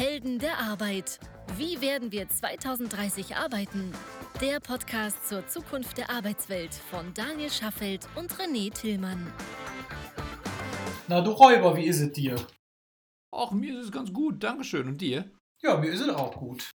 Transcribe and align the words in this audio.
Helden 0.00 0.38
der 0.38 0.56
Arbeit. 0.56 1.20
Wie 1.58 1.82
werden 1.82 2.10
wir 2.10 2.26
2030 2.26 3.36
arbeiten? 3.36 3.92
Der 4.40 4.58
Podcast 4.58 5.28
zur 5.28 5.46
Zukunft 5.46 5.98
der 5.98 6.08
Arbeitswelt 6.08 6.72
von 6.72 7.12
Daniel 7.12 7.50
Schaffelt 7.50 8.08
und 8.16 8.32
René 8.32 8.72
Tillmann. 8.72 9.30
Na 11.06 11.20
du 11.20 11.32
Räuber, 11.32 11.76
wie 11.76 11.84
ist 11.84 12.00
es 12.00 12.12
dir? 12.12 12.36
Ach, 13.30 13.50
mir 13.50 13.78
ist 13.78 13.84
es 13.84 13.92
ganz 13.92 14.10
gut, 14.10 14.42
Dankeschön. 14.42 14.88
Und 14.88 15.02
dir? 15.02 15.30
Ja, 15.60 15.76
mir 15.76 15.92
ist 15.92 16.00
es 16.00 16.08
auch 16.08 16.34
gut. 16.34 16.70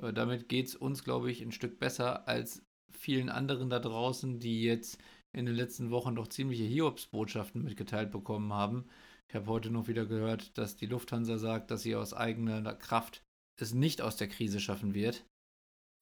Ja, 0.00 0.12
damit 0.12 0.48
geht 0.48 0.68
es 0.68 0.76
uns, 0.76 1.02
glaube 1.02 1.32
ich, 1.32 1.42
ein 1.42 1.50
Stück 1.50 1.80
besser 1.80 2.28
als 2.28 2.62
vielen 2.92 3.28
anderen 3.28 3.70
da 3.70 3.80
draußen, 3.80 4.38
die 4.38 4.62
jetzt 4.62 5.00
in 5.32 5.46
den 5.46 5.56
letzten 5.56 5.90
Wochen 5.90 6.14
doch 6.14 6.28
ziemliche 6.28 6.62
Hiobsbotschaften 6.62 7.64
mitgeteilt 7.64 8.12
bekommen 8.12 8.52
haben. 8.52 8.84
Ich 9.30 9.36
habe 9.36 9.46
heute 9.46 9.70
noch 9.70 9.86
wieder 9.86 10.06
gehört, 10.06 10.58
dass 10.58 10.76
die 10.76 10.86
Lufthansa 10.86 11.38
sagt, 11.38 11.70
dass 11.70 11.82
sie 11.82 11.94
aus 11.94 12.12
eigener 12.14 12.74
Kraft 12.74 13.22
es 13.60 13.72
nicht 13.72 14.02
aus 14.02 14.16
der 14.16 14.28
Krise 14.28 14.58
schaffen 14.58 14.92
wird. 14.92 15.24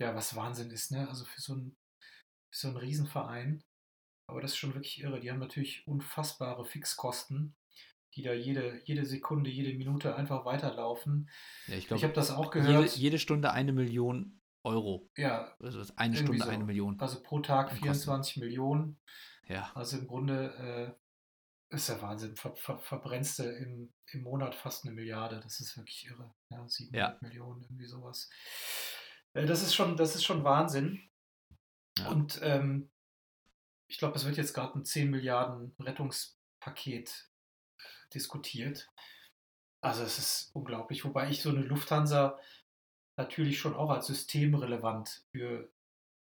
Ja, 0.00 0.14
was 0.14 0.34
Wahnsinn 0.34 0.70
ist, 0.70 0.92
ne? 0.92 1.06
Also 1.10 1.26
für 1.26 1.38
so 1.42 1.52
einen, 1.52 1.76
für 2.50 2.58
so 2.58 2.68
einen 2.68 2.78
Riesenverein. 2.78 3.60
Aber 4.30 4.40
das 4.40 4.52
ist 4.52 4.56
schon 4.56 4.72
wirklich 4.72 5.00
irre. 5.02 5.20
Die 5.20 5.30
haben 5.30 5.40
natürlich 5.40 5.86
unfassbare 5.86 6.64
Fixkosten, 6.64 7.54
die 8.14 8.22
da 8.22 8.32
jede, 8.32 8.80
jede 8.86 9.04
Sekunde, 9.04 9.50
jede 9.50 9.76
Minute 9.76 10.16
einfach 10.16 10.46
weiterlaufen. 10.46 11.28
Ja, 11.66 11.74
ich 11.74 11.86
glaube, 11.86 11.98
Ich 11.98 12.04
habe 12.04 12.14
das 12.14 12.30
auch 12.30 12.50
gehört. 12.50 12.86
jede, 12.86 12.96
jede 12.98 13.18
Stunde 13.18 13.52
eine 13.52 13.74
Million 13.74 14.40
Euro. 14.64 15.06
ja, 15.18 15.54
Also 15.60 15.82
eine 15.96 16.16
Stunde 16.16 16.44
so. 16.44 16.48
eine 16.48 16.64
Million. 16.64 16.98
Also 16.98 17.22
pro 17.22 17.40
Tag 17.40 17.68
Kosten. 17.68 17.82
24 17.84 18.36
Millionen. 18.38 18.98
Ja, 19.48 19.70
Also 19.74 19.98
im 19.98 20.06
Grunde 20.06 20.96
ist 21.70 21.88
ja 21.88 22.00
Wahnsinn. 22.00 22.36
Ver, 22.36 22.56
ver, 22.56 22.78
verbrennst 22.78 23.38
du 23.38 23.44
im, 23.44 23.92
im 24.12 24.22
Monat 24.22 24.54
fast 24.54 24.84
eine 24.84 24.94
Milliarde. 24.94 25.40
Das 25.40 25.60
ist 25.60 25.76
wirklich 25.76 26.06
irre. 26.06 26.34
Ja, 26.50 26.66
700 26.66 26.94
Ja. 26.94 27.18
Millionen, 27.20 27.62
irgendwie 27.62 27.86
sowas. 27.86 28.30
Äh, 29.34 29.46
das, 29.46 29.62
ist 29.62 29.74
schon, 29.74 29.96
das 29.96 30.14
ist 30.14 30.24
schon 30.24 30.44
Wahnsinn. 30.44 31.08
Ja. 31.98 32.08
Und 32.08 32.40
ähm, 32.42 32.90
ich 33.88 33.98
glaube, 33.98 34.16
es 34.16 34.24
wird 34.24 34.36
jetzt 34.36 34.54
gerade 34.54 34.78
ein 34.78 34.84
10 34.84 35.10
Milliarden 35.10 35.74
Rettungspaket 35.78 37.30
diskutiert. 38.14 38.88
Also 39.80 40.02
es 40.02 40.18
ist 40.18 40.50
unglaublich. 40.54 41.04
Wobei 41.04 41.30
ich 41.30 41.42
so 41.42 41.50
eine 41.50 41.60
Lufthansa 41.60 42.38
natürlich 43.16 43.58
schon 43.58 43.74
auch 43.74 43.90
als 43.90 44.06
systemrelevant 44.06 45.24
für 45.32 45.70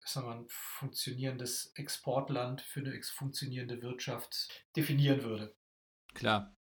sagen 0.05 0.27
wir, 0.27 0.35
ein 0.35 0.45
funktionierendes 0.47 1.71
Exportland, 1.75 2.61
für 2.61 2.81
eine 2.81 2.99
funktionierende 3.03 3.81
Wirtschaft 3.81 4.65
definieren 4.75 5.23
würde. 5.23 5.55
klar. 6.13 6.55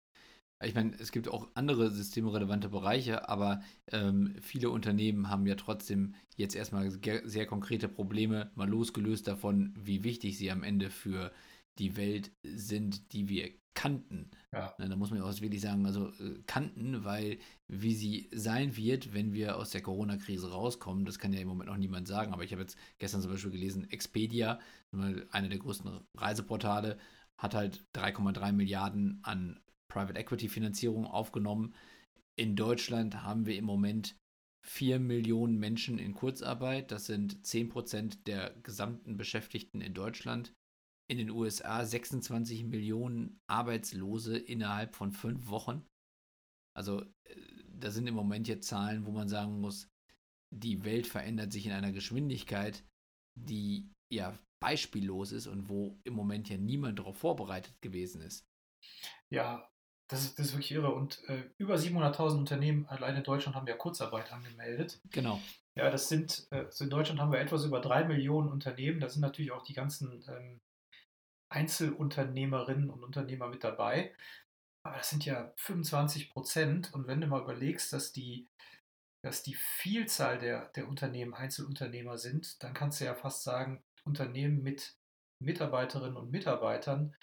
Ich 0.61 0.75
meine, 0.75 0.93
es 0.99 1.13
gibt 1.13 1.29
auch 1.29 1.47
andere 1.53 1.89
systemrelevante 1.89 2.67
Bereiche, 2.67 3.29
aber 3.29 3.61
ähm, 3.93 4.35
viele 4.41 4.69
Unternehmen 4.69 5.29
haben 5.29 5.47
ja 5.47 5.55
trotzdem 5.55 6.15
jetzt 6.35 6.53
erstmal 6.53 6.91
sehr 6.91 7.45
konkrete 7.45 7.87
Probleme, 7.87 8.51
mal 8.55 8.67
losgelöst 8.67 9.25
davon, 9.27 9.73
wie 9.77 10.03
wichtig 10.03 10.37
sie 10.37 10.51
am 10.51 10.63
Ende 10.63 10.89
für 10.89 11.31
die 11.79 11.95
Welt 11.97 12.31
sind, 12.43 13.13
die 13.13 13.29
wir 13.29 13.51
kannten. 13.73 14.29
Ja. 14.51 14.73
Ne, 14.77 14.89
Da 14.89 14.95
muss 14.97 15.09
man 15.09 15.19
ja 15.19 15.25
auch 15.25 15.41
wirklich 15.41 15.61
sagen, 15.61 15.85
also 15.85 16.09
äh, 16.19 16.41
kannten, 16.45 17.05
weil 17.05 17.39
wie 17.67 17.93
sie 17.93 18.29
sein 18.33 18.75
wird, 18.75 19.13
wenn 19.13 19.33
wir 19.33 19.57
aus 19.57 19.69
der 19.69 19.81
Corona-Krise 19.81 20.51
rauskommen, 20.51 21.05
das 21.05 21.17
kann 21.17 21.31
ja 21.31 21.39
im 21.39 21.47
Moment 21.47 21.69
noch 21.69 21.77
niemand 21.77 22.07
sagen. 22.07 22.33
Aber 22.33 22.43
ich 22.43 22.51
habe 22.51 22.63
jetzt 22.63 22.77
gestern 22.97 23.21
zum 23.21 23.31
Beispiel 23.31 23.51
gelesen, 23.51 23.89
Expedia, 23.89 24.59
einer 24.91 25.49
der 25.49 25.59
größten 25.59 26.01
Reiseportale, 26.17 26.97
hat 27.37 27.55
halt 27.55 27.85
3,3 27.95 28.51
Milliarden 28.51 29.19
an 29.23 29.61
Private 29.87 30.19
Equity 30.19 30.49
Finanzierung 30.49 31.05
aufgenommen. 31.05 31.73
In 32.35 32.55
Deutschland 32.55 33.23
haben 33.23 33.45
wir 33.45 33.55
im 33.55 33.65
Moment 33.65 34.17
4 34.65 34.99
Millionen 34.99 35.57
Menschen 35.57 35.99
in 35.99 36.13
Kurzarbeit. 36.13 36.91
Das 36.91 37.05
sind 37.05 37.45
10 37.45 37.69
Prozent 37.69 38.27
der 38.27 38.51
gesamten 38.61 39.15
Beschäftigten 39.15 39.79
in 39.79 39.93
Deutschland. 39.93 40.53
In 41.09 41.17
den 41.17 41.31
USA 41.31 41.83
26 41.85 42.65
Millionen 42.65 43.41
Arbeitslose 43.47 44.37
innerhalb 44.37 44.95
von 44.95 45.11
fünf 45.11 45.47
Wochen. 45.49 45.85
Also, 46.75 47.01
äh, 47.01 47.35
da 47.67 47.91
sind 47.91 48.07
im 48.07 48.15
Moment 48.15 48.47
jetzt 48.47 48.67
Zahlen, 48.67 49.05
wo 49.05 49.11
man 49.11 49.27
sagen 49.27 49.59
muss, 49.59 49.89
die 50.51 50.83
Welt 50.83 51.07
verändert 51.07 51.51
sich 51.51 51.65
in 51.65 51.71
einer 51.71 51.91
Geschwindigkeit, 51.91 52.83
die 53.35 53.91
ja 54.11 54.37
beispiellos 54.59 55.31
ist 55.31 55.47
und 55.47 55.69
wo 55.69 55.99
im 56.03 56.13
Moment 56.13 56.49
ja 56.49 56.57
niemand 56.57 56.99
darauf 56.99 57.17
vorbereitet 57.17 57.81
gewesen 57.81 58.21
ist. 58.21 58.45
Ja, 59.29 59.69
das 60.09 60.23
ist, 60.23 60.39
das 60.39 60.47
ist 60.47 60.53
wirklich 60.53 60.71
irre. 60.71 60.93
Und 60.93 61.23
äh, 61.29 61.49
über 61.57 61.75
700.000 61.75 62.37
Unternehmen 62.37 62.85
allein 62.87 63.15
in 63.15 63.23
Deutschland 63.23 63.55
haben 63.55 63.67
ja 63.67 63.75
Kurzarbeit 63.75 64.31
angemeldet. 64.31 65.01
Genau. 65.11 65.39
Ja, 65.75 65.89
das 65.89 66.09
sind, 66.09 66.47
äh, 66.51 66.65
also 66.65 66.83
in 66.83 66.89
Deutschland 66.89 67.19
haben 67.19 67.31
wir 67.31 67.39
etwas 67.39 67.63
über 67.63 67.79
drei 67.79 68.03
Millionen 68.03 68.49
Unternehmen. 68.49 68.99
Da 68.99 69.07
sind 69.07 69.21
natürlich 69.21 69.51
auch 69.51 69.63
die 69.63 69.73
ganzen 69.73 70.23
ähm, 70.27 70.59
Einzelunternehmerinnen 71.49 72.89
und 72.89 73.03
Unternehmer 73.03 73.47
mit 73.47 73.63
dabei. 73.63 74.13
Aber 74.85 74.97
das 74.97 75.09
sind 75.09 75.25
ja 75.25 75.51
25 75.57 76.31
Prozent. 76.31 76.93
Und 76.93 77.07
wenn 77.07 77.21
du 77.21 77.27
mal 77.27 77.41
überlegst, 77.41 77.91
dass 77.91 78.11
die, 78.11 78.47
dass 79.23 79.43
die 79.43 79.55
Vielzahl 79.55 80.37
der, 80.37 80.69
der 80.69 80.87
Unternehmen 80.87 81.33
Einzelunternehmer 81.33 82.17
sind, 82.17 82.63
dann 82.63 82.73
kannst 82.73 83.01
du 83.01 83.05
ja 83.05 83.15
fast 83.15 83.43
sagen, 83.43 83.83
Unternehmen 84.05 84.63
mit 84.63 84.95
Mitarbeiterinnen 85.41 86.17
und 86.17 86.31
Mitarbeitern, 86.31 87.15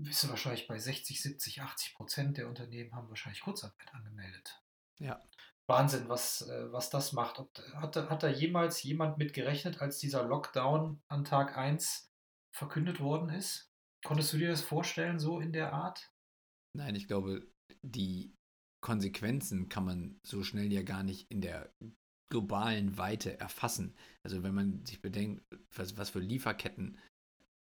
bist 0.00 0.24
du 0.24 0.28
wahrscheinlich 0.30 0.66
bei 0.66 0.78
60, 0.78 1.22
70, 1.22 1.62
80 1.62 1.94
Prozent 1.94 2.36
der 2.38 2.48
Unternehmen 2.48 2.94
haben 2.94 3.08
wahrscheinlich 3.08 3.42
Kurzarbeit 3.42 3.94
angemeldet. 3.94 4.60
Ja. 4.98 5.20
Wahnsinn, 5.68 6.08
was, 6.08 6.42
äh, 6.42 6.72
was 6.72 6.90
das 6.90 7.12
macht. 7.12 7.38
Ob, 7.38 7.56
hat, 7.74 7.94
da- 7.96 8.08
hat 8.08 8.22
da 8.22 8.28
jemals 8.28 8.82
jemand 8.82 9.18
mit 9.18 9.32
gerechnet, 9.32 9.80
als 9.80 9.98
dieser 9.98 10.24
Lockdown 10.24 11.00
an 11.08 11.24
Tag 11.24 11.56
1 11.56 12.11
verkündet 12.52 13.00
worden 13.00 13.30
ist? 13.30 13.70
Konntest 14.04 14.32
du 14.32 14.38
dir 14.38 14.48
das 14.48 14.62
vorstellen, 14.62 15.18
so 15.18 15.40
in 15.40 15.52
der 15.52 15.72
Art? 15.72 16.12
Nein, 16.76 16.94
ich 16.94 17.06
glaube, 17.06 17.46
die 17.82 18.34
Konsequenzen 18.82 19.68
kann 19.68 19.84
man 19.84 20.20
so 20.22 20.42
schnell 20.42 20.72
ja 20.72 20.82
gar 20.82 21.02
nicht 21.02 21.30
in 21.30 21.40
der 21.40 21.72
globalen 22.30 22.96
Weite 22.98 23.38
erfassen. 23.38 23.94
Also 24.22 24.42
wenn 24.42 24.54
man 24.54 24.84
sich 24.86 25.00
bedenkt, 25.00 25.44
was, 25.74 25.96
was 25.96 26.10
für 26.10 26.18
Lieferketten 26.18 26.98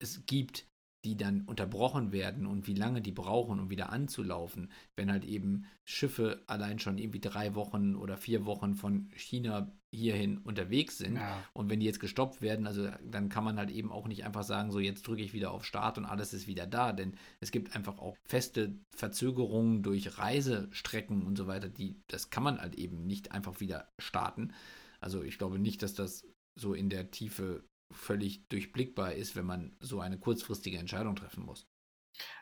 es 0.01 0.27
gibt, 0.27 0.69
die 1.09 1.17
dann 1.17 1.41
unterbrochen 1.41 2.13
werden 2.13 2.47
und 2.47 2.67
wie 2.67 2.75
lange 2.75 3.01
die 3.01 3.13
brauchen, 3.13 3.59
um 3.61 3.71
wieder 3.71 3.91
anzulaufen, 3.91 4.71
wenn 4.95 5.11
halt 5.11 5.25
eben 5.25 5.65
Schiffe 5.87 6.43
allein 6.47 6.79
schon 6.79 6.99
irgendwie 6.99 7.21
drei 7.21 7.55
Wochen 7.55 7.97
oder 7.97 8.19
vier 8.19 8.45
Wochen 8.45 8.75
von 8.75 9.09
China 9.15 9.73
hierhin 9.91 10.37
unterwegs 10.37 10.99
sind. 10.99 11.17
Ja. 11.17 11.43
Und 11.55 11.71
wenn 11.71 11.81
die 11.81 11.87
jetzt 11.87 12.01
gestoppt 12.01 12.43
werden, 12.43 12.67
also 12.67 12.91
dann 13.03 13.31
kann 13.31 13.43
man 13.43 13.57
halt 13.57 13.71
eben 13.71 13.91
auch 13.91 14.07
nicht 14.07 14.27
einfach 14.27 14.43
sagen, 14.43 14.71
so 14.71 14.81
jetzt 14.81 15.07
drücke 15.07 15.23
ich 15.23 15.33
wieder 15.33 15.51
auf 15.51 15.65
Start 15.65 15.97
und 15.97 16.05
alles 16.05 16.35
ist 16.35 16.47
wieder 16.47 16.67
da, 16.67 16.93
denn 16.93 17.15
es 17.41 17.53
gibt 17.53 17.75
einfach 17.75 17.99
auch 17.99 18.15
feste 18.27 18.77
Verzögerungen 18.95 19.83
durch 19.83 20.19
Reisestrecken 20.19 21.23
und 21.23 21.39
so 21.39 21.47
weiter, 21.47 21.71
die 21.71 22.03
das 22.09 22.29
kann 22.29 22.43
man 22.43 22.61
halt 22.61 22.75
eben 22.75 23.07
nicht 23.07 23.33
einfach 23.33 23.61
wieder 23.61 23.89
starten. 23.99 24.53
Also 25.01 25.23
ich 25.23 25.39
glaube 25.39 25.59
nicht, 25.59 25.83
dass 25.83 25.95
das 25.95 26.27
so 26.55 26.75
in 26.75 26.91
der 26.91 27.11
Tiefe 27.11 27.65
völlig 27.91 28.49
durchblickbar 28.49 29.15
ist, 29.15 29.37
wenn 29.37 29.47
man 29.47 29.77
so 29.81 30.01
eine 30.01 30.19
kurzfristige 30.19 30.79
Entscheidung 30.79 31.17
treffen 31.17 31.45
muss. 31.45 31.67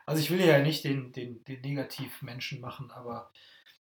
Also 0.05 0.21
ich 0.21 0.31
will 0.31 0.39
ja 0.41 0.59
nicht 0.59 0.83
den, 0.83 1.11
den, 1.11 1.43
den 1.43 1.61
Negativmenschen 1.61 2.59
machen, 2.59 2.91
aber 2.91 3.31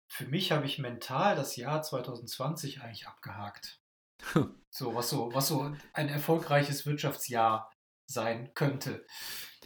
für 0.07 0.25
mich 0.25 0.51
habe 0.51 0.65
ich 0.65 0.79
mental 0.79 1.35
das 1.35 1.55
Jahr 1.55 1.81
2020 1.81 2.81
eigentlich 2.81 3.07
abgehakt. 3.07 3.79
So, 4.71 4.93
was 4.93 5.09
so, 5.09 5.33
was 5.33 5.47
so 5.47 5.75
ein 5.93 6.09
erfolgreiches 6.09 6.85
Wirtschaftsjahr 6.85 7.71
sein 8.05 8.51
könnte. 8.53 9.03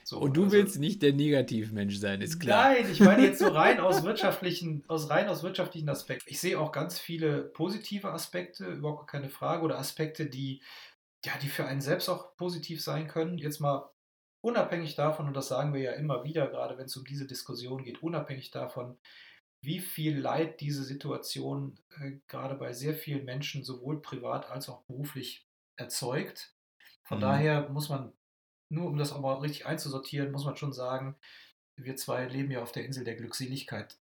So, 0.06 0.18
Und 0.20 0.38
du 0.38 0.44
also- 0.44 0.54
willst 0.54 0.80
nicht 0.80 1.02
der 1.02 1.12
Negativmensch 1.12 1.98
sein, 1.98 2.22
ist 2.22 2.40
klar. 2.40 2.72
Nein, 2.72 2.90
ich 2.90 3.02
meine 3.02 3.24
jetzt 3.24 3.40
so 3.40 3.50
rein 3.50 3.82
aus 3.82 4.04
wirtschaftlichen, 4.06 4.84
aus 4.88 5.10
rein 5.10 5.28
aus 5.28 5.44
wirtschaftlichen 5.44 5.90
Aspekten. 5.90 6.30
Ich 6.30 6.40
sehe 6.40 6.58
auch 6.58 6.72
ganz 6.72 7.00
viele 7.00 7.44
positive 7.44 8.12
Aspekte, 8.12 8.66
überhaupt 8.68 9.10
keine 9.10 9.30
Frage, 9.30 9.64
oder 9.64 9.78
Aspekte, 9.78 10.26
die, 10.26 10.62
ja, 11.26 11.38
die 11.42 11.48
für 11.50 11.66
einen 11.66 11.82
selbst 11.82 12.10
auch 12.10 12.36
positiv 12.36 12.84
sein 12.84 13.08
können. 13.08 13.38
Jetzt 13.38 13.60
mal 13.60 13.90
unabhängig 14.42 14.96
davon, 14.96 15.28
und 15.28 15.34
das 15.36 15.48
sagen 15.48 15.74
wir 15.74 15.82
ja 15.82 15.92
immer 15.94 16.24
wieder, 16.24 16.48
gerade 16.48 16.78
wenn 16.78 16.86
es 16.86 16.98
um 16.98 17.06
diese 17.06 17.26
Diskussion 17.28 17.84
geht, 17.84 18.04
unabhängig 18.04 18.52
davon, 18.52 18.98
wie 19.62 19.80
viel 19.80 20.18
Leid 20.20 20.60
diese 20.60 20.84
Situation 20.84 21.80
äh, 22.02 22.18
gerade 22.28 22.56
bei 22.56 22.74
sehr 22.74 22.94
vielen 22.94 23.24
Menschen 23.24 23.64
sowohl 23.64 24.02
privat 24.02 24.50
als 24.50 24.68
auch 24.68 24.84
beruflich 24.84 25.48
erzeugt. 25.78 26.54
Von 27.04 27.20
Mhm. 27.20 27.22
daher 27.22 27.70
muss 27.70 27.88
man, 27.88 28.12
nur 28.70 28.88
um 28.88 28.98
das 28.98 29.14
auch 29.14 29.22
mal 29.22 29.36
richtig 29.36 29.66
einzusortieren, 29.66 30.32
muss 30.32 30.44
man 30.46 30.58
schon 30.58 30.74
sagen, 30.74 31.16
wir 31.78 31.96
zwei 31.96 32.26
leben 32.26 32.52
ja 32.52 32.62
auf 32.62 32.74
der 32.74 32.86
Insel 32.86 33.06
der 33.06 33.16
Glückseligkeit. 33.16 33.98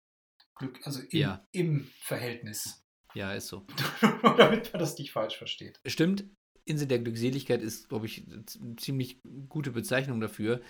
Glück, 0.56 0.80
also 0.84 1.00
im, 1.00 1.18
Ja. 1.18 1.46
im 1.52 1.90
Verhältnis. 2.00 2.84
Ja, 3.14 3.32
ist 3.32 3.46
so. 3.48 3.64
Damit 4.22 4.72
man 4.72 4.80
das 4.80 4.98
nicht 4.98 5.12
falsch 5.12 5.36
versteht. 5.38 5.80
Stimmt, 5.86 6.24
Insel 6.64 6.86
der 6.86 6.98
Glückseligkeit 7.00 7.62
ist, 7.62 7.88
glaube 7.88 8.06
ich, 8.06 8.24
eine 8.26 8.76
ziemlich 8.76 9.20
gute 9.48 9.72
Bezeichnung 9.72 10.20
dafür. 10.20 10.60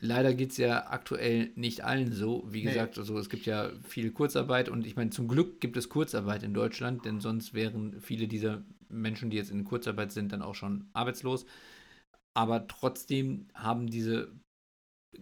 Leider 0.00 0.34
geht 0.34 0.50
es 0.50 0.56
ja 0.56 0.88
aktuell 0.90 1.52
nicht 1.54 1.84
allen 1.84 2.12
so. 2.12 2.44
Wie 2.48 2.64
Nee. 2.64 2.72
gesagt, 2.72 2.98
also 2.98 3.18
es 3.18 3.28
gibt 3.30 3.46
ja 3.46 3.70
viel 3.82 4.10
Kurzarbeit 4.12 4.68
und 4.68 4.86
ich 4.86 4.96
meine, 4.96 5.10
zum 5.10 5.28
Glück 5.28 5.60
gibt 5.60 5.76
es 5.76 5.88
Kurzarbeit 5.88 6.42
in 6.42 6.54
Deutschland, 6.54 7.04
denn 7.04 7.20
sonst 7.20 7.54
wären 7.54 8.00
viele 8.00 8.26
dieser 8.28 8.64
Menschen, 8.88 9.30
die 9.30 9.36
jetzt 9.36 9.50
in 9.50 9.64
Kurzarbeit 9.64 10.10
sind, 10.12 10.32
dann 10.32 10.42
auch 10.42 10.54
schon 10.54 10.88
arbeitslos. 10.92 11.46
Aber 12.34 12.66
trotzdem 12.66 13.48
haben 13.54 13.86
diese 13.88 14.32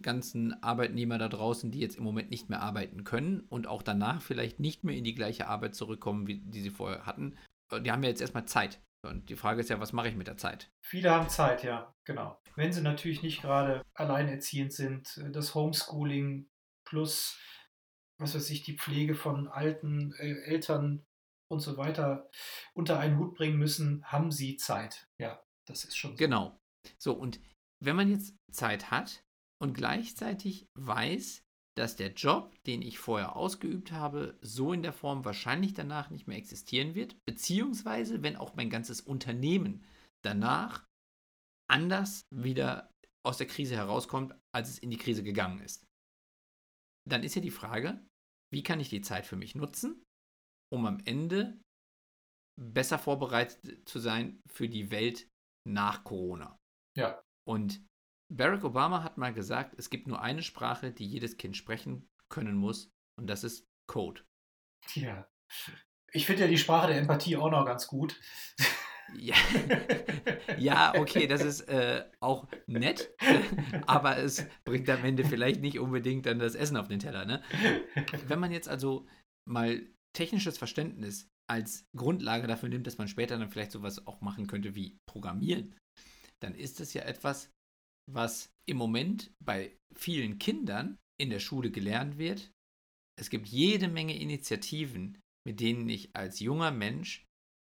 ganzen 0.01 0.61
Arbeitnehmer 0.63 1.17
da 1.17 1.29
draußen, 1.29 1.71
die 1.71 1.79
jetzt 1.79 1.97
im 1.97 2.03
Moment 2.03 2.29
nicht 2.29 2.49
mehr 2.49 2.61
arbeiten 2.61 3.03
können 3.03 3.41
und 3.49 3.67
auch 3.67 3.81
danach 3.81 4.21
vielleicht 4.21 4.59
nicht 4.59 4.83
mehr 4.83 4.95
in 4.95 5.03
die 5.05 5.15
gleiche 5.15 5.47
Arbeit 5.47 5.75
zurückkommen, 5.75 6.27
wie 6.27 6.39
die 6.39 6.61
sie 6.61 6.69
vorher 6.69 7.05
hatten, 7.05 7.35
äh, 7.71 7.81
die 7.81 7.91
haben 7.91 8.03
ja 8.03 8.09
jetzt 8.09 8.21
erstmal 8.21 8.45
Zeit. 8.45 8.81
Und 9.05 9.29
die 9.29 9.35
Frage 9.35 9.61
ist 9.61 9.69
ja, 9.69 9.79
was 9.79 9.93
mache 9.93 10.09
ich 10.09 10.15
mit 10.15 10.27
der 10.27 10.37
Zeit? 10.37 10.71
Viele 10.81 11.11
haben 11.11 11.29
Zeit, 11.29 11.63
ja, 11.63 11.93
genau. 12.05 12.41
Wenn 12.55 12.73
sie 12.73 12.81
natürlich 12.81 13.21
nicht 13.21 13.41
gerade 13.41 13.83
alleinerziehend 13.93 14.73
sind, 14.73 15.17
äh, 15.17 15.31
das 15.31 15.55
Homeschooling 15.55 16.49
plus, 16.85 17.39
was 18.19 18.35
weiß 18.35 18.49
ich, 18.49 18.63
die 18.63 18.77
Pflege 18.77 19.15
von 19.15 19.47
alten 19.47 20.13
äh, 20.13 20.33
Eltern 20.45 21.05
und 21.51 21.59
so 21.59 21.77
weiter 21.77 22.29
unter 22.73 22.99
einen 22.99 23.17
Hut 23.17 23.35
bringen 23.35 23.57
müssen, 23.57 24.03
haben 24.05 24.31
sie 24.31 24.57
Zeit. 24.57 25.07
Ja, 25.19 25.43
das 25.67 25.85
ist 25.85 25.97
schon 25.97 26.11
so. 26.11 26.17
Genau. 26.17 26.59
So, 26.97 27.13
und 27.13 27.39
wenn 27.83 27.95
man 27.95 28.09
jetzt 28.09 28.35
Zeit 28.51 28.91
hat 28.91 29.23
und 29.61 29.73
gleichzeitig 29.73 30.67
weiß, 30.75 31.44
dass 31.77 31.95
der 31.95 32.13
Job, 32.13 32.53
den 32.63 32.81
ich 32.81 32.99
vorher 32.99 33.35
ausgeübt 33.35 33.91
habe, 33.91 34.37
so 34.41 34.71
in 34.71 34.81
der 34.81 34.93
Form 34.93 35.25
wahrscheinlich 35.25 35.73
danach 35.73 36.09
nicht 36.09 36.27
mehr 36.27 36.37
existieren 36.37 36.95
wird, 36.95 37.17
beziehungsweise 37.25 38.23
wenn 38.23 38.37
auch 38.37 38.55
mein 38.55 38.69
ganzes 38.69 39.01
Unternehmen 39.01 39.85
danach 40.23 40.85
anders 41.69 42.21
wieder 42.33 42.91
aus 43.25 43.37
der 43.37 43.47
Krise 43.47 43.75
herauskommt, 43.75 44.35
als 44.53 44.69
es 44.69 44.79
in 44.79 44.89
die 44.89 44.97
Krise 44.97 45.23
gegangen 45.23 45.59
ist. 45.59 45.83
Dann 47.07 47.23
ist 47.23 47.35
ja 47.35 47.41
die 47.41 47.51
Frage, 47.51 48.05
wie 48.53 48.63
kann 48.63 48.79
ich 48.79 48.89
die 48.89 49.01
Zeit 49.01 49.25
für 49.25 49.35
mich 49.35 49.55
nutzen, 49.55 50.03
um 50.71 50.85
am 50.85 50.99
Ende 51.05 51.59
besser 52.59 52.97
vorbereitet 52.97 53.87
zu 53.87 53.99
sein 53.99 54.39
für 54.49 54.69
die 54.69 54.91
Welt 54.91 55.27
nach 55.67 56.03
Corona. 56.03 56.57
Ja. 56.95 57.21
Und 57.47 57.83
Barack 58.33 58.63
Obama 58.63 59.03
hat 59.03 59.17
mal 59.17 59.33
gesagt, 59.33 59.75
es 59.77 59.89
gibt 59.89 60.07
nur 60.07 60.21
eine 60.21 60.41
Sprache, 60.41 60.91
die 60.91 61.05
jedes 61.05 61.37
Kind 61.37 61.55
sprechen 61.55 62.09
können 62.29 62.55
muss, 62.55 62.89
und 63.17 63.27
das 63.27 63.43
ist 63.43 63.67
Code. 63.87 64.21
Ja. 64.93 65.27
Ich 66.11 66.25
finde 66.25 66.43
ja 66.43 66.47
die 66.47 66.57
Sprache 66.57 66.87
der 66.87 66.97
Empathie 66.97 67.37
auch 67.37 67.49
noch 67.49 67.65
ganz 67.65 67.87
gut. 67.87 68.19
Ja, 69.13 69.35
ja 70.57 70.93
okay, 70.95 71.27
das 71.27 71.43
ist 71.43 71.61
äh, 71.61 72.03
auch 72.19 72.47
nett, 72.65 73.13
aber 73.85 74.17
es 74.17 74.47
bringt 74.63 74.89
am 74.89 75.05
Ende 75.05 75.23
vielleicht 75.23 75.61
nicht 75.61 75.79
unbedingt 75.79 76.25
dann 76.25 76.39
das 76.39 76.55
Essen 76.55 76.77
auf 76.77 76.87
den 76.87 76.99
Teller. 76.99 77.25
Ne? 77.25 77.43
Wenn 78.27 78.39
man 78.39 78.51
jetzt 78.51 78.67
also 78.67 79.07
mal 79.47 79.87
technisches 80.13 80.57
Verständnis 80.57 81.29
als 81.47 81.87
Grundlage 81.95 82.47
dafür 82.47 82.69
nimmt, 82.69 82.87
dass 82.87 82.97
man 82.97 83.07
später 83.07 83.37
dann 83.37 83.49
vielleicht 83.49 83.71
sowas 83.71 84.07
auch 84.07 84.21
machen 84.21 84.47
könnte 84.47 84.73
wie 84.73 84.97
Programmieren, 85.07 85.75
dann 86.41 86.55
ist 86.55 86.79
es 86.79 86.93
ja 86.93 87.03
etwas, 87.03 87.51
was 88.11 88.53
im 88.67 88.77
Moment 88.77 89.31
bei 89.43 89.77
vielen 89.95 90.39
Kindern 90.39 90.97
in 91.19 91.29
der 91.29 91.39
Schule 91.39 91.71
gelernt 91.71 92.17
wird. 92.17 92.51
Es 93.19 93.29
gibt 93.29 93.47
jede 93.47 93.87
Menge 93.87 94.19
Initiativen, 94.19 95.19
mit 95.45 95.59
denen 95.59 95.87
ich 95.87 96.15
als 96.15 96.39
junger 96.39 96.71
Mensch 96.71 97.25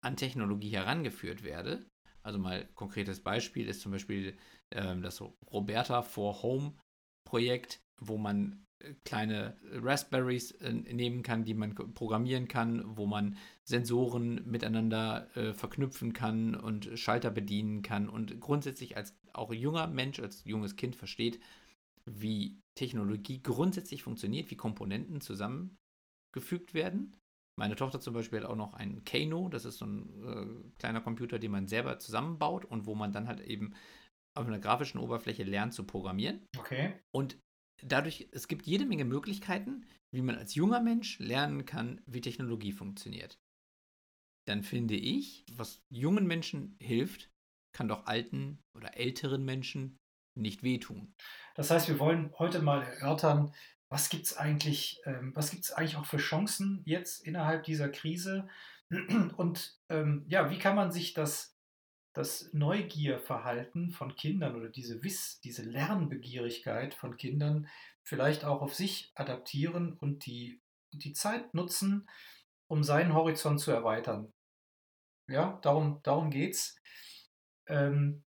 an 0.04 0.16
Technologie 0.16 0.70
herangeführt 0.70 1.42
werde. 1.42 1.86
Also 2.22 2.38
mal 2.38 2.66
konkretes 2.74 3.22
Beispiel 3.22 3.68
ist 3.68 3.80
zum 3.80 3.92
Beispiel 3.92 4.36
ähm, 4.72 5.02
das 5.02 5.22
Roberta 5.50 6.02
for 6.02 6.42
Home 6.42 6.76
Projekt, 7.26 7.80
wo 8.00 8.18
man 8.18 8.52
äh, 8.52 8.69
kleine 9.04 9.56
Raspberries 9.72 10.52
äh, 10.52 10.72
nehmen 10.72 11.22
kann, 11.22 11.44
die 11.44 11.54
man 11.54 11.74
programmieren 11.74 12.48
kann, 12.48 12.96
wo 12.96 13.06
man 13.06 13.36
Sensoren 13.64 14.42
miteinander 14.50 15.34
äh, 15.36 15.52
verknüpfen 15.52 16.12
kann 16.12 16.54
und 16.54 16.90
Schalter 16.98 17.30
bedienen 17.30 17.82
kann 17.82 18.08
und 18.08 18.40
grundsätzlich 18.40 18.96
als 18.96 19.16
auch 19.32 19.52
junger 19.52 19.86
Mensch, 19.86 20.20
als 20.20 20.44
junges 20.44 20.76
Kind 20.76 20.96
versteht, 20.96 21.40
wie 22.06 22.60
Technologie 22.74 23.42
grundsätzlich 23.42 24.02
funktioniert, 24.02 24.50
wie 24.50 24.56
Komponenten 24.56 25.20
zusammengefügt 25.20 26.74
werden. 26.74 27.16
Meine 27.58 27.76
Tochter 27.76 28.00
zum 28.00 28.14
Beispiel 28.14 28.40
hat 28.40 28.48
auch 28.48 28.56
noch 28.56 28.74
einen 28.74 29.04
Kano, 29.04 29.48
das 29.48 29.64
ist 29.64 29.78
so 29.78 29.86
ein 29.86 30.24
äh, 30.24 30.70
kleiner 30.78 31.00
Computer, 31.00 31.38
den 31.38 31.50
man 31.50 31.68
selber 31.68 31.98
zusammenbaut 31.98 32.64
und 32.64 32.86
wo 32.86 32.94
man 32.94 33.12
dann 33.12 33.28
halt 33.28 33.40
eben 33.40 33.74
auf 34.34 34.46
einer 34.46 34.58
grafischen 34.58 35.00
Oberfläche 35.00 35.42
lernt 35.42 35.74
zu 35.74 35.84
programmieren. 35.84 36.46
Okay. 36.58 36.94
Und 37.14 37.38
dadurch, 37.84 38.28
es 38.32 38.48
gibt 38.48 38.66
jede 38.66 38.86
Menge 38.86 39.04
Möglichkeiten, 39.04 39.86
wie 40.12 40.22
man 40.22 40.36
als 40.36 40.54
junger 40.54 40.80
Mensch 40.80 41.18
lernen 41.18 41.64
kann, 41.64 42.00
wie 42.06 42.20
Technologie 42.20 42.72
funktioniert. 42.72 43.38
Dann 44.46 44.62
finde 44.62 44.96
ich, 44.96 45.44
was 45.52 45.82
jungen 45.90 46.26
Menschen 46.26 46.76
hilft, 46.80 47.30
kann 47.72 47.88
doch 47.88 48.06
alten 48.06 48.58
oder 48.76 48.96
älteren 48.96 49.44
Menschen 49.44 49.96
nicht 50.36 50.62
wehtun. 50.62 51.14
Das 51.54 51.70
heißt, 51.70 51.88
wir 51.88 51.98
wollen 51.98 52.32
heute 52.38 52.60
mal 52.62 52.82
erörtern, 52.82 53.54
was 53.90 54.08
gibt 54.08 54.26
es 54.26 54.36
eigentlich, 54.36 55.00
ähm, 55.04 55.34
was 55.34 55.50
gibt 55.50 55.76
eigentlich 55.76 55.96
auch 55.96 56.06
für 56.06 56.18
Chancen 56.18 56.82
jetzt 56.84 57.24
innerhalb 57.24 57.64
dieser 57.64 57.88
Krise? 57.88 58.48
Und 59.36 59.78
ähm, 59.88 60.24
ja, 60.28 60.50
wie 60.50 60.58
kann 60.58 60.76
man 60.76 60.90
sich 60.90 61.12
das, 61.12 61.56
das 62.12 62.50
Neugierverhalten 62.52 63.90
von 63.90 64.16
Kindern 64.16 64.56
oder 64.56 64.68
diese 64.68 65.02
Wiss, 65.02 65.40
diese 65.40 65.62
Lernbegierigkeit 65.62 66.94
von 66.94 67.16
Kindern 67.16 67.68
vielleicht 68.02 68.44
auch 68.44 68.62
auf 68.62 68.74
sich 68.74 69.12
adaptieren 69.14 69.94
und 69.94 70.26
die, 70.26 70.60
die 70.92 71.12
Zeit 71.12 71.54
nutzen, 71.54 72.08
um 72.66 72.82
seinen 72.82 73.14
Horizont 73.14 73.60
zu 73.60 73.70
erweitern? 73.70 74.32
Ja, 75.28 75.58
darum, 75.62 76.00
darum 76.02 76.30
geht 76.30 76.54
es. 76.54 76.76
Ähm, 77.66 78.24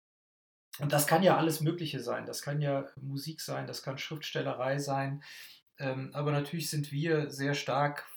und 0.80 0.92
das 0.92 1.06
kann 1.06 1.22
ja 1.22 1.38
alles 1.38 1.62
Mögliche 1.62 2.00
sein. 2.00 2.26
Das 2.26 2.42
kann 2.42 2.62
ja 2.62 2.88
Musik 2.96 3.42
sein, 3.42 3.68
das 3.68 3.84
kann 3.84 3.98
Schriftstellerei 3.98 4.80
sein. 4.80 5.24
Ähm, 5.78 6.10
aber 6.14 6.32
natürlich 6.32 6.70
sind 6.70 6.92
wir 6.92 7.30
sehr 7.30 7.54
stark 7.54 8.08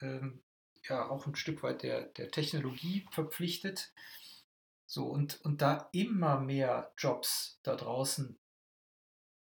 ähm, 0.00 0.42
ja 0.88 1.08
auch 1.08 1.26
ein 1.26 1.34
Stück 1.34 1.62
weit 1.62 1.82
der, 1.82 2.06
der 2.06 2.30
Technologie 2.30 3.06
verpflichtet. 3.10 3.92
So, 4.90 5.06
und, 5.06 5.40
und 5.42 5.62
da 5.62 5.88
immer 5.92 6.40
mehr 6.40 6.92
Jobs 6.98 7.60
da 7.62 7.76
draußen 7.76 8.36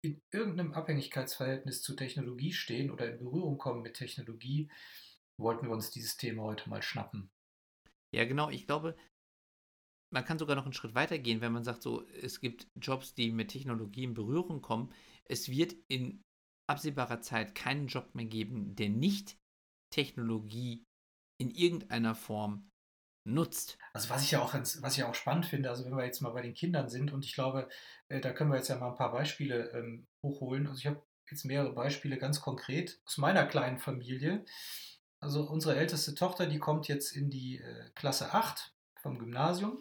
in 0.03 0.23
irgendeinem 0.33 0.73
Abhängigkeitsverhältnis 0.73 1.83
zu 1.83 1.95
Technologie 1.95 2.53
stehen 2.53 2.91
oder 2.91 3.11
in 3.11 3.19
Berührung 3.19 3.59
kommen 3.59 3.83
mit 3.83 3.95
Technologie, 3.95 4.71
wollten 5.39 5.67
wir 5.67 5.75
uns 5.75 5.91
dieses 5.91 6.17
Thema 6.17 6.45
heute 6.45 6.71
mal 6.71 6.81
schnappen. 6.81 7.31
Ja, 8.15 8.25
genau. 8.25 8.49
Ich 8.49 8.67
glaube, 8.67 8.97
man 10.11 10.25
kann 10.25 10.39
sogar 10.39 10.57
noch 10.57 10.65
einen 10.65 10.73
Schritt 10.73 10.95
weiter 10.95 11.19
gehen, 11.19 11.43
wenn 11.43 11.53
man 11.53 11.65
sagt, 11.65 11.83
so, 11.83 12.07
es 12.09 12.41
gibt 12.41 12.69
Jobs, 12.77 13.13
die 13.13 13.31
mit 13.31 13.49
Technologie 13.49 14.05
in 14.05 14.15
Berührung 14.15 14.63
kommen. 14.63 14.91
Es 15.25 15.51
wird 15.51 15.77
in 15.89 16.23
absehbarer 16.67 17.21
Zeit 17.21 17.55
keinen 17.55 17.89
Job 17.89 18.15
mehr 18.15 18.25
geben, 18.25 18.75
der 18.75 18.89
nicht 18.89 19.37
Technologie 19.93 20.85
in 21.39 21.51
irgendeiner 21.51 22.15
Form 22.15 22.71
nutzt. 23.27 23.77
Also 23.93 24.09
was 24.09 24.23
ich 24.23 24.31
ja 24.31 24.41
auch 24.41 24.53
ganz, 24.53 24.81
was 24.83 24.97
ich 24.97 25.05
auch 25.05 25.15
spannend 25.15 25.47
finde, 25.47 25.69
also 25.69 25.85
wenn 25.85 25.97
wir 25.97 26.05
jetzt 26.05 26.23
mal 26.23 26.31
bei 26.31 26.43
den 26.43 26.55
Kindern 26.55 26.89
sind 26.89 27.13
und 27.13 27.25
ich 27.25 27.35
glaube, 27.35 27.69
äh, 28.09 28.21
da 28.21 28.33
können 28.33 28.51
wir 28.51 28.57
jetzt 28.57 28.69
ja 28.69 28.79
mal 28.79 28.91
ein 28.91 28.97
paar 28.97 29.13
Beispiele 29.13 29.71
ähm, 29.73 30.07
hochholen. 30.23 30.67
Also 30.67 30.79
ich 30.79 30.87
habe 30.87 31.03
jetzt 31.31 31.45
mehrere 31.45 31.73
Beispiele 31.73 32.19
ganz 32.19 32.41
konkret 32.41 33.01
aus 33.05 33.19
meiner 33.19 33.45
kleinen 33.45 33.79
Familie. 33.79 34.45
Also 35.19 35.43
unsere 35.43 35.77
älteste 35.77 36.15
Tochter, 36.15 36.47
die 36.47 36.59
kommt 36.59 36.89
jetzt 36.89 37.13
in 37.13 37.31
die 37.31 37.59
äh, 37.59 37.91
Klasse 37.95 38.33
8 38.33 38.73
vom 39.03 39.19
Gymnasium. 39.19 39.79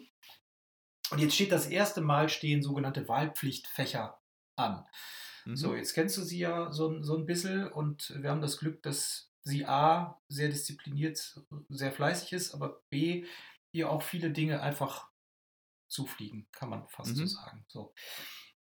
Und 1.10 1.20
jetzt 1.20 1.36
steht 1.36 1.52
das 1.52 1.66
erste 1.66 2.00
Mal 2.00 2.28
stehen 2.28 2.62
sogenannte 2.62 3.06
Wahlpflichtfächer 3.06 4.18
an. 4.56 4.84
Mhm. 5.44 5.56
So, 5.56 5.76
jetzt 5.76 5.94
kennst 5.94 6.16
du 6.16 6.22
sie 6.22 6.38
ja 6.38 6.72
so, 6.72 7.00
so 7.02 7.16
ein 7.16 7.26
bisschen 7.26 7.68
und 7.68 8.12
wir 8.20 8.30
haben 8.30 8.40
das 8.40 8.58
Glück, 8.58 8.82
dass 8.82 9.30
sie 9.46 9.64
A, 9.66 10.20
sehr 10.28 10.48
diszipliniert, 10.48 11.40
sehr 11.68 11.92
fleißig 11.92 12.32
ist, 12.32 12.52
aber 12.52 12.82
B, 12.90 13.26
ihr 13.72 13.90
auch 13.90 14.02
viele 14.02 14.30
Dinge 14.30 14.60
einfach 14.60 15.08
zufliegen, 15.86 16.48
kann 16.50 16.68
man 16.68 16.88
fast 16.88 17.10
Mhm. 17.12 17.14
so 17.16 17.26
sagen. 17.26 17.64
So. 17.68 17.94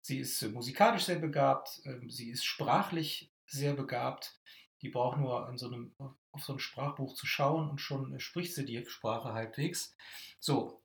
Sie 0.02 0.20
ist 0.20 0.42
äh, 0.42 0.50
musikalisch 0.50 1.06
sehr 1.06 1.20
begabt, 1.20 1.82
ähm, 1.86 2.10
sie 2.10 2.30
ist 2.30 2.44
sprachlich 2.44 3.32
sehr 3.48 3.74
begabt. 3.74 4.40
Die 4.82 4.90
braucht 4.90 5.18
nur 5.18 5.48
an 5.48 5.58
so 5.58 5.68
einem, 5.68 5.96
auf 6.32 6.44
so 6.44 6.54
ein 6.54 6.60
Sprachbuch 6.60 7.16
zu 7.16 7.26
schauen 7.26 7.70
und 7.70 7.80
schon 7.80 8.14
äh, 8.14 8.20
spricht 8.20 8.54
sie 8.54 8.66
die 8.66 8.86
Sprache 8.86 9.32
halbwegs. 9.34 9.96
So, 10.42 10.84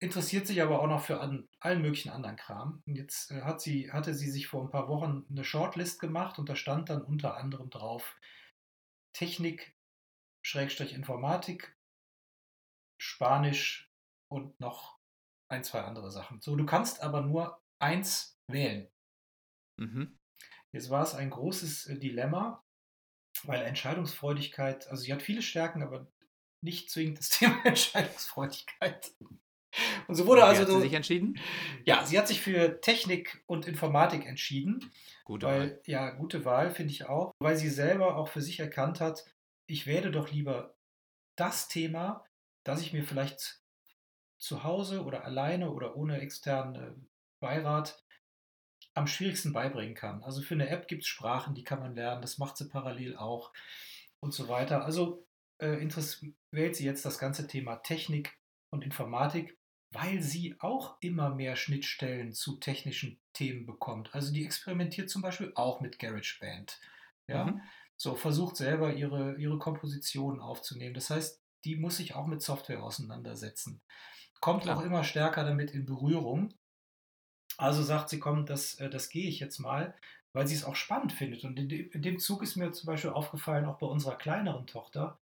interessiert 0.00 0.48
sich 0.48 0.60
aber 0.60 0.82
auch 0.82 0.88
noch 0.88 1.04
für 1.04 1.20
an, 1.20 1.48
allen 1.60 1.82
möglichen 1.82 2.10
anderen 2.10 2.34
Kram. 2.36 2.82
Und 2.86 2.96
jetzt 2.96 3.30
äh, 3.30 3.42
hat 3.42 3.60
sie, 3.60 3.92
hatte 3.92 4.12
sie 4.14 4.28
sich 4.30 4.48
vor 4.48 4.62
ein 4.64 4.70
paar 4.70 4.88
Wochen 4.88 5.24
eine 5.30 5.44
Shortlist 5.44 6.00
gemacht 6.00 6.40
und 6.40 6.48
da 6.48 6.56
stand 6.56 6.90
dann 6.90 7.02
unter 7.02 7.36
anderem 7.36 7.70
drauf 7.70 8.16
Technik, 9.14 9.74
Schrägstrich 10.44 10.92
Informatik, 10.92 11.74
Spanisch 13.00 13.90
und 14.28 14.58
noch 14.60 14.98
ein, 15.48 15.64
zwei 15.64 15.82
andere 15.82 16.10
Sachen. 16.10 16.40
So, 16.40 16.56
du 16.56 16.66
kannst 16.66 17.00
aber 17.00 17.22
nur 17.22 17.62
eins 17.78 18.38
wählen. 18.48 18.90
Mhm. 19.78 20.18
Jetzt 20.72 20.90
war 20.90 21.02
es 21.02 21.14
ein 21.14 21.30
großes 21.30 21.86
äh, 21.86 21.98
Dilemma, 21.98 22.64
weil 23.44 23.62
Entscheidungsfreudigkeit, 23.62 24.88
also 24.88 25.02
sie 25.02 25.12
hat 25.12 25.22
viele 25.22 25.42
Stärken, 25.42 25.82
aber 25.82 26.06
nicht 26.62 26.90
zwingend 26.90 27.18
das 27.18 27.28
Thema 27.30 27.64
Entscheidungsfreudigkeit. 27.64 29.14
Und 30.06 30.14
so 30.14 30.26
wurde 30.26 30.42
Wie 30.42 30.44
also 30.44 30.60
hat 30.62 30.68
sie 30.68 30.80
sich 30.80 30.92
entschieden? 30.92 31.38
ja, 31.84 32.04
sie 32.04 32.18
hat 32.18 32.28
sich 32.28 32.40
für 32.40 32.80
Technik 32.80 33.42
und 33.46 33.66
Informatik 33.66 34.26
entschieden, 34.26 34.92
Gute 35.24 35.46
weil 35.46 35.70
Wahl. 35.70 35.80
ja, 35.86 36.10
gute 36.10 36.44
Wahl 36.44 36.70
finde 36.70 36.92
ich 36.92 37.06
auch, 37.06 37.32
weil 37.38 37.56
sie 37.56 37.70
selber 37.70 38.16
auch 38.16 38.28
für 38.28 38.42
sich 38.42 38.60
erkannt 38.60 39.00
hat, 39.00 39.24
ich 39.66 39.86
werde 39.86 40.10
doch 40.10 40.30
lieber 40.30 40.74
das 41.36 41.68
Thema, 41.68 42.24
das 42.64 42.80
ich 42.82 42.92
mir 42.92 43.04
vielleicht 43.04 43.60
zu 44.38 44.62
Hause 44.62 45.04
oder 45.04 45.24
alleine 45.24 45.70
oder 45.70 45.96
ohne 45.96 46.20
externen 46.20 46.74
äh, 46.74 46.92
Beirat 47.40 48.02
am 48.94 49.06
schwierigsten 49.06 49.52
beibringen 49.52 49.94
kann. 49.94 50.22
Also 50.22 50.42
für 50.42 50.54
eine 50.54 50.68
App 50.68 50.86
gibt 50.86 51.02
es 51.02 51.08
Sprachen, 51.08 51.54
die 51.54 51.64
kann 51.64 51.80
man 51.80 51.94
lernen, 51.94 52.22
das 52.22 52.38
macht 52.38 52.56
sie 52.56 52.68
parallel 52.68 53.16
auch 53.16 53.52
und 54.20 54.32
so 54.32 54.48
weiter. 54.48 54.84
Also 54.84 55.26
äh, 55.58 55.82
interess- 55.82 56.24
wählt 56.50 56.76
sie 56.76 56.84
jetzt 56.84 57.04
das 57.04 57.18
ganze 57.18 57.46
Thema 57.46 57.76
Technik 57.76 58.38
und 58.70 58.84
Informatik, 58.84 59.58
weil 59.94 60.22
sie 60.22 60.56
auch 60.60 60.96
immer 61.00 61.30
mehr 61.34 61.56
Schnittstellen 61.56 62.32
zu 62.32 62.56
technischen 62.58 63.20
Themen 63.32 63.66
bekommt. 63.66 64.14
Also 64.14 64.32
die 64.32 64.44
experimentiert 64.44 65.10
zum 65.10 65.22
Beispiel 65.22 65.52
auch 65.54 65.80
mit 65.80 65.98
GarageBand. 65.98 66.80
Ja, 67.28 67.44
Mhm. 67.44 67.62
so 67.96 68.14
versucht 68.16 68.56
selber 68.56 68.92
ihre, 68.94 69.36
ihre 69.36 69.58
Kompositionen 69.58 70.40
aufzunehmen. 70.40 70.94
Das 70.94 71.10
heißt, 71.10 71.42
die 71.64 71.76
muss 71.76 71.96
sich 71.98 72.14
auch 72.14 72.26
mit 72.26 72.42
Software 72.42 72.82
auseinandersetzen. 72.82 73.82
Kommt 74.40 74.64
Klar. 74.64 74.78
auch 74.78 74.82
immer 74.82 75.04
stärker 75.04 75.44
damit 75.44 75.72
in 75.72 75.86
Berührung. 75.86 76.54
Also 77.56 77.82
sagt 77.82 78.08
sie, 78.08 78.18
komm, 78.20 78.46
das, 78.46 78.74
äh, 78.80 78.90
das 78.90 79.08
gehe 79.08 79.28
ich 79.28 79.40
jetzt 79.40 79.58
mal, 79.58 79.94
weil 80.32 80.46
sie 80.46 80.54
es 80.56 80.64
auch 80.64 80.76
spannend 80.76 81.12
findet. 81.12 81.44
Und 81.44 81.58
in 81.58 81.68
dem, 81.68 81.90
in 81.92 82.02
dem 82.02 82.18
Zug 82.18 82.42
ist 82.42 82.56
mir 82.56 82.72
zum 82.72 82.86
Beispiel 82.88 83.10
aufgefallen, 83.10 83.64
auch 83.66 83.78
bei 83.78 83.86
unserer 83.86 84.16
kleineren 84.16 84.66
Tochter, 84.66 85.18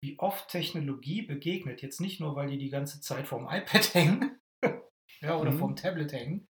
wie 0.00 0.18
oft 0.18 0.48
Technologie 0.48 1.22
begegnet. 1.22 1.82
Jetzt 1.82 2.00
nicht 2.00 2.20
nur, 2.20 2.36
weil 2.36 2.48
die 2.48 2.58
die 2.58 2.70
ganze 2.70 3.00
Zeit 3.00 3.26
vorm 3.26 3.46
iPad 3.50 3.94
hängen 3.94 4.40
ja, 5.20 5.36
oder 5.36 5.52
Mhm. 5.52 5.58
vorm 5.58 5.76
Tablet 5.76 6.12
hängen 6.12 6.48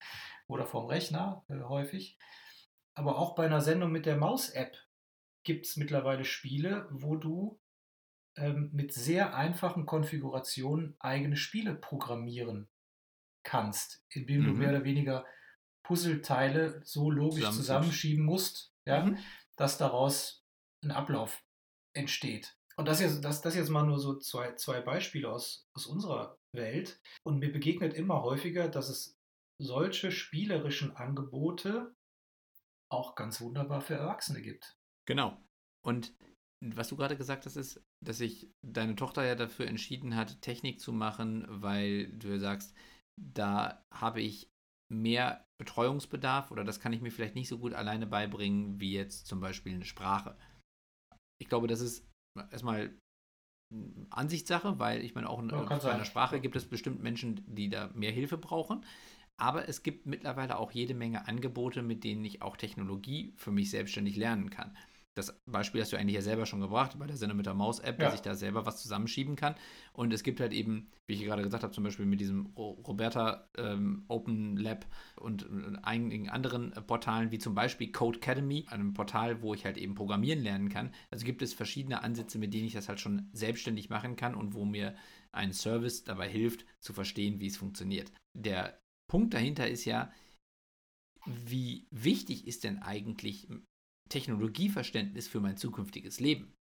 oder 0.48 0.66
vorm 0.66 0.86
Rechner 0.86 1.44
äh, 1.48 1.60
häufig, 1.60 2.18
aber 2.94 3.18
auch 3.18 3.34
bei 3.34 3.46
einer 3.46 3.60
Sendung 3.60 3.92
mit 3.92 4.06
der 4.06 4.16
Maus-App 4.16 4.76
gibt 5.44 5.66
es 5.66 5.76
mittlerweile 5.76 6.24
Spiele, 6.24 6.88
wo 6.90 7.16
du 7.16 7.60
ähm, 8.36 8.70
mit 8.72 8.92
sehr 8.92 9.34
einfachen 9.34 9.86
Konfigurationen 9.86 10.96
eigene 11.00 11.36
Spiele 11.36 11.74
programmieren 11.74 12.68
kannst, 13.44 14.04
indem 14.10 14.44
du 14.44 14.52
Mhm. 14.52 14.58
mehr 14.58 14.70
oder 14.70 14.84
weniger 14.84 15.26
Puzzleteile 15.84 16.82
so 16.84 17.10
logisch 17.10 17.52
Zusammenfügst. 17.52 17.56
zusammenschieben 17.56 18.24
musst, 18.24 18.74
ja, 18.86 19.04
Mhm. 19.04 19.32
dass 19.56 19.78
daraus 19.78 20.44
ein 20.84 20.90
Ablauf 20.90 21.44
entsteht. 21.94 22.56
Und 22.78 22.86
das 22.86 23.00
jetzt, 23.00 23.24
das, 23.24 23.40
das 23.40 23.54
jetzt 23.54 23.70
mal 23.70 23.86
nur 23.86 23.98
so 23.98 24.18
zwei, 24.18 24.54
zwei 24.54 24.80
Beispiele 24.80 25.30
aus, 25.30 25.66
aus 25.74 25.86
unserer 25.86 26.36
Welt. 26.54 27.00
Und 27.24 27.38
mir 27.38 27.50
begegnet 27.50 27.94
immer 27.94 28.22
häufiger, 28.22 28.68
dass 28.68 28.88
es 28.88 29.16
solche 29.60 30.12
spielerischen 30.12 30.94
Angebote 30.96 31.94
auch 32.92 33.14
ganz 33.14 33.40
wunderbar 33.40 33.80
für 33.80 33.94
Erwachsene 33.94 34.42
gibt. 34.42 34.76
Genau. 35.08 35.40
Und 35.84 36.14
was 36.64 36.88
du 36.88 36.96
gerade 36.96 37.16
gesagt 37.16 37.46
hast, 37.46 37.56
ist, 37.56 37.82
dass 38.04 38.18
sich 38.18 38.50
deine 38.64 38.96
Tochter 38.96 39.24
ja 39.24 39.34
dafür 39.34 39.66
entschieden 39.66 40.14
hat, 40.14 40.40
Technik 40.42 40.80
zu 40.80 40.92
machen, 40.92 41.46
weil 41.48 42.12
du 42.12 42.38
sagst, 42.38 42.74
da 43.18 43.84
habe 43.92 44.20
ich 44.20 44.50
mehr 44.92 45.44
Betreuungsbedarf 45.60 46.50
oder 46.50 46.64
das 46.64 46.80
kann 46.80 46.92
ich 46.92 47.00
mir 47.00 47.10
vielleicht 47.10 47.34
nicht 47.34 47.48
so 47.48 47.58
gut 47.58 47.74
alleine 47.74 48.06
beibringen, 48.06 48.80
wie 48.80 48.92
jetzt 48.92 49.26
zum 49.26 49.40
Beispiel 49.40 49.74
eine 49.74 49.84
Sprache. 49.84 50.38
Ich 51.40 51.48
glaube, 51.48 51.66
das 51.66 51.80
ist 51.80 52.06
erstmal 52.50 52.90
Ansichtssache, 54.10 54.78
weil 54.78 55.04
ich 55.04 55.14
meine, 55.14 55.28
auch 55.28 55.40
in, 55.40 55.48
Ja, 55.50 55.64
einer. 55.64 56.04
Sprache 56.04 56.40
gibt 56.40 56.56
es 56.56 56.68
bestimmt 56.68 57.02
Menschen, 57.02 57.42
die 57.46 57.68
da 57.68 57.90
mehr 57.94 58.12
Hilfe 58.12 58.38
brauchen. 58.38 58.84
Aber 59.38 59.68
es 59.68 59.82
gibt 59.82 60.06
mittlerweile 60.06 60.58
auch 60.58 60.72
jede 60.72 60.94
Menge 60.94 61.28
Angebote, 61.28 61.82
mit 61.82 62.04
denen 62.04 62.24
ich 62.24 62.40
auch 62.42 62.56
Technologie 62.56 63.34
für 63.36 63.50
mich 63.50 63.70
selbstständig 63.70 64.16
lernen 64.16 64.50
kann. 64.50 64.76
Das 65.16 65.34
Beispiel 65.46 65.80
hast 65.80 65.92
du 65.92 65.96
eigentlich 65.96 66.14
ja 66.14 66.20
selber 66.20 66.44
schon 66.44 66.60
gebracht 66.60 66.98
bei 66.98 67.06
der 67.06 67.16
Sendung 67.16 67.38
mit 67.38 67.46
der 67.46 67.54
Maus-App, 67.54 67.98
Ja. 67.98 68.04
dass 68.04 68.14
ich 68.14 68.20
da 68.20 68.34
selber 68.34 68.66
was 68.66 68.82
zusammenschieben 68.82 69.34
kann. 69.34 69.54
Und 69.94 70.12
es 70.12 70.22
gibt 70.22 70.40
halt 70.40 70.52
eben, 70.52 70.90
wie 71.06 71.14
ich 71.14 71.24
gerade 71.24 71.42
gesagt 71.42 71.62
habe, 71.62 71.72
zum 71.72 71.84
Beispiel 71.84 72.04
mit 72.04 72.20
diesem 72.20 72.46
Ro- 72.54 72.78
Roberta 72.86 73.48
ähm, 73.56 74.04
Open 74.08 74.58
Lab 74.58 74.84
und 75.18 75.44
äh, 75.44 75.78
einigen 75.82 76.28
anderen 76.28 76.72
äh, 76.74 76.82
Portalen, 76.82 77.30
wie 77.30 77.38
zum 77.38 77.54
Beispiel 77.54 77.90
Code 77.92 78.18
Academy, 78.18 78.66
einem 78.68 78.92
Portal, 78.92 79.40
wo 79.40 79.54
ich 79.54 79.64
halt 79.64 79.78
eben 79.78 79.94
programmieren 79.94 80.42
lernen 80.42 80.68
kann. 80.68 80.92
Also 81.10 81.24
gibt 81.24 81.40
es 81.40 81.54
verschiedene 81.54 82.02
Ansätze, 82.02 82.38
mit 82.38 82.52
denen 82.52 82.66
ich 82.66 82.74
das 82.74 82.90
halt 82.90 83.00
schon 83.00 83.30
selbstständig 83.32 83.88
machen 83.88 84.16
kann 84.16 84.34
und 84.34 84.52
wo 84.52 84.66
mir 84.66 84.94
ein 85.32 85.54
Service 85.54 86.04
dabei 86.04 86.28
hilft, 86.28 86.66
zu 86.80 86.92
verstehen, 86.92 87.40
wie 87.40 87.46
es 87.46 87.56
funktioniert. 87.56 88.12
Der 88.36 88.78
Punkt 89.10 89.32
dahinter 89.32 89.66
ist 89.66 89.86
ja, 89.86 90.12
wie 91.26 91.86
wichtig 91.90 92.46
ist 92.46 92.64
denn 92.64 92.78
eigentlich 92.78 93.48
Technologieverständnis 94.08 95.28
für 95.28 95.40
mein 95.40 95.56
zukünftiges 95.56 96.20
Leben? 96.20 96.54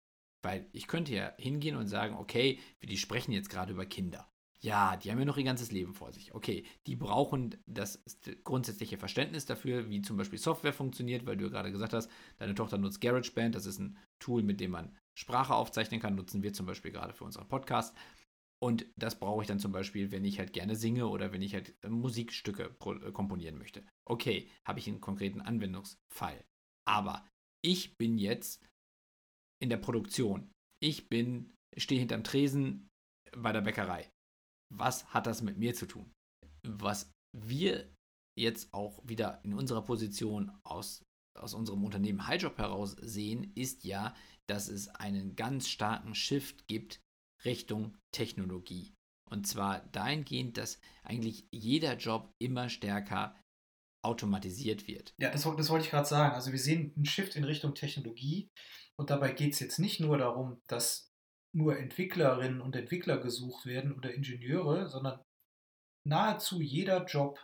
Weil 0.44 0.66
ich 0.72 0.88
könnte 0.88 1.14
ja 1.14 1.32
hingehen 1.38 1.76
und 1.76 1.86
sagen, 1.86 2.16
okay, 2.16 2.58
die 2.82 2.98
sprechen 2.98 3.32
jetzt 3.32 3.50
gerade 3.50 3.72
über 3.72 3.86
Kinder. 3.86 4.28
Ja, 4.60 4.96
die 4.96 5.10
haben 5.10 5.18
ja 5.18 5.24
noch 5.24 5.38
ihr 5.38 5.44
ganzes 5.44 5.72
Leben 5.72 5.92
vor 5.92 6.12
sich. 6.12 6.34
Okay, 6.34 6.64
die 6.86 6.94
brauchen 6.94 7.56
das 7.66 8.04
grundsätzliche 8.44 8.96
Verständnis 8.96 9.44
dafür, 9.44 9.88
wie 9.90 10.02
zum 10.02 10.16
Beispiel 10.16 10.38
Software 10.38 10.72
funktioniert, 10.72 11.26
weil 11.26 11.36
du 11.36 11.44
ja 11.44 11.50
gerade 11.50 11.72
gesagt 11.72 11.92
hast, 11.92 12.08
deine 12.38 12.54
Tochter 12.54 12.78
nutzt 12.78 13.00
GarageBand, 13.00 13.56
das 13.56 13.66
ist 13.66 13.80
ein 13.80 13.98
Tool, 14.20 14.44
mit 14.44 14.60
dem 14.60 14.70
man 14.70 14.96
Sprache 15.18 15.54
aufzeichnen 15.54 16.00
kann, 16.00 16.14
nutzen 16.14 16.44
wir 16.44 16.52
zum 16.52 16.66
Beispiel 16.66 16.92
gerade 16.92 17.12
für 17.12 17.24
unseren 17.24 17.48
Podcast. 17.48 17.94
Und 18.62 18.86
das 18.96 19.18
brauche 19.18 19.42
ich 19.42 19.48
dann 19.48 19.58
zum 19.58 19.72
Beispiel, 19.72 20.12
wenn 20.12 20.24
ich 20.24 20.38
halt 20.38 20.52
gerne 20.52 20.76
singe 20.76 21.08
oder 21.08 21.32
wenn 21.32 21.42
ich 21.42 21.54
halt 21.54 21.74
Musikstücke 21.84 22.76
äh, 22.84 23.10
komponieren 23.10 23.58
möchte. 23.58 23.84
Okay, 24.04 24.48
habe 24.64 24.78
ich 24.78 24.86
einen 24.86 25.00
konkreten 25.00 25.40
Anwendungsfall. 25.40 26.44
Aber 26.86 27.28
ich 27.64 27.96
bin 27.96 28.18
jetzt 28.18 28.64
in 29.62 29.70
der 29.70 29.76
Produktion. 29.76 30.50
Ich 30.82 31.08
bin, 31.08 31.52
stehe 31.76 32.00
hinterm 32.00 32.24
Tresen 32.24 32.88
bei 33.36 33.52
der 33.52 33.60
Bäckerei. 33.60 34.10
Was 34.74 35.06
hat 35.14 35.26
das 35.26 35.42
mit 35.42 35.58
mir 35.58 35.74
zu 35.74 35.86
tun? 35.86 36.12
Was 36.66 37.12
wir 37.36 37.92
jetzt 38.38 38.72
auch 38.72 39.00
wieder 39.06 39.40
in 39.44 39.54
unserer 39.54 39.82
Position 39.82 40.50
aus, 40.64 41.02
aus 41.38 41.54
unserem 41.54 41.84
Unternehmen 41.84 42.26
Highjob 42.26 42.58
heraus 42.58 42.96
sehen, 43.00 43.52
ist 43.54 43.84
ja, 43.84 44.14
dass 44.48 44.68
es 44.68 44.88
einen 44.88 45.36
ganz 45.36 45.68
starken 45.68 46.14
Shift 46.14 46.66
gibt 46.66 47.00
Richtung 47.44 47.96
Technologie. 48.12 48.94
Und 49.30 49.46
zwar 49.46 49.80
dahingehend, 49.92 50.56
dass 50.56 50.78
eigentlich 51.04 51.46
jeder 51.52 51.96
Job 51.96 52.34
immer 52.38 52.68
stärker 52.68 53.34
automatisiert 54.02 54.86
wird. 54.88 55.14
Ja, 55.18 55.30
das, 55.30 55.42
das 55.42 55.70
wollte 55.70 55.84
ich 55.84 55.90
gerade 55.90 56.08
sagen. 56.08 56.34
Also 56.34 56.52
wir 56.52 56.58
sehen 56.58 56.92
einen 56.96 57.04
Shift 57.04 57.36
in 57.36 57.44
Richtung 57.44 57.74
Technologie 57.74 58.50
und 58.98 59.10
dabei 59.10 59.32
geht 59.32 59.54
es 59.54 59.60
jetzt 59.60 59.78
nicht 59.78 60.00
nur 60.00 60.18
darum, 60.18 60.60
dass 60.66 61.10
nur 61.54 61.78
Entwicklerinnen 61.78 62.60
und 62.60 62.74
Entwickler 62.76 63.18
gesucht 63.18 63.66
werden 63.66 63.92
oder 63.92 64.12
Ingenieure, 64.12 64.88
sondern 64.88 65.22
nahezu 66.06 66.60
jeder 66.60 67.04
Job, 67.04 67.38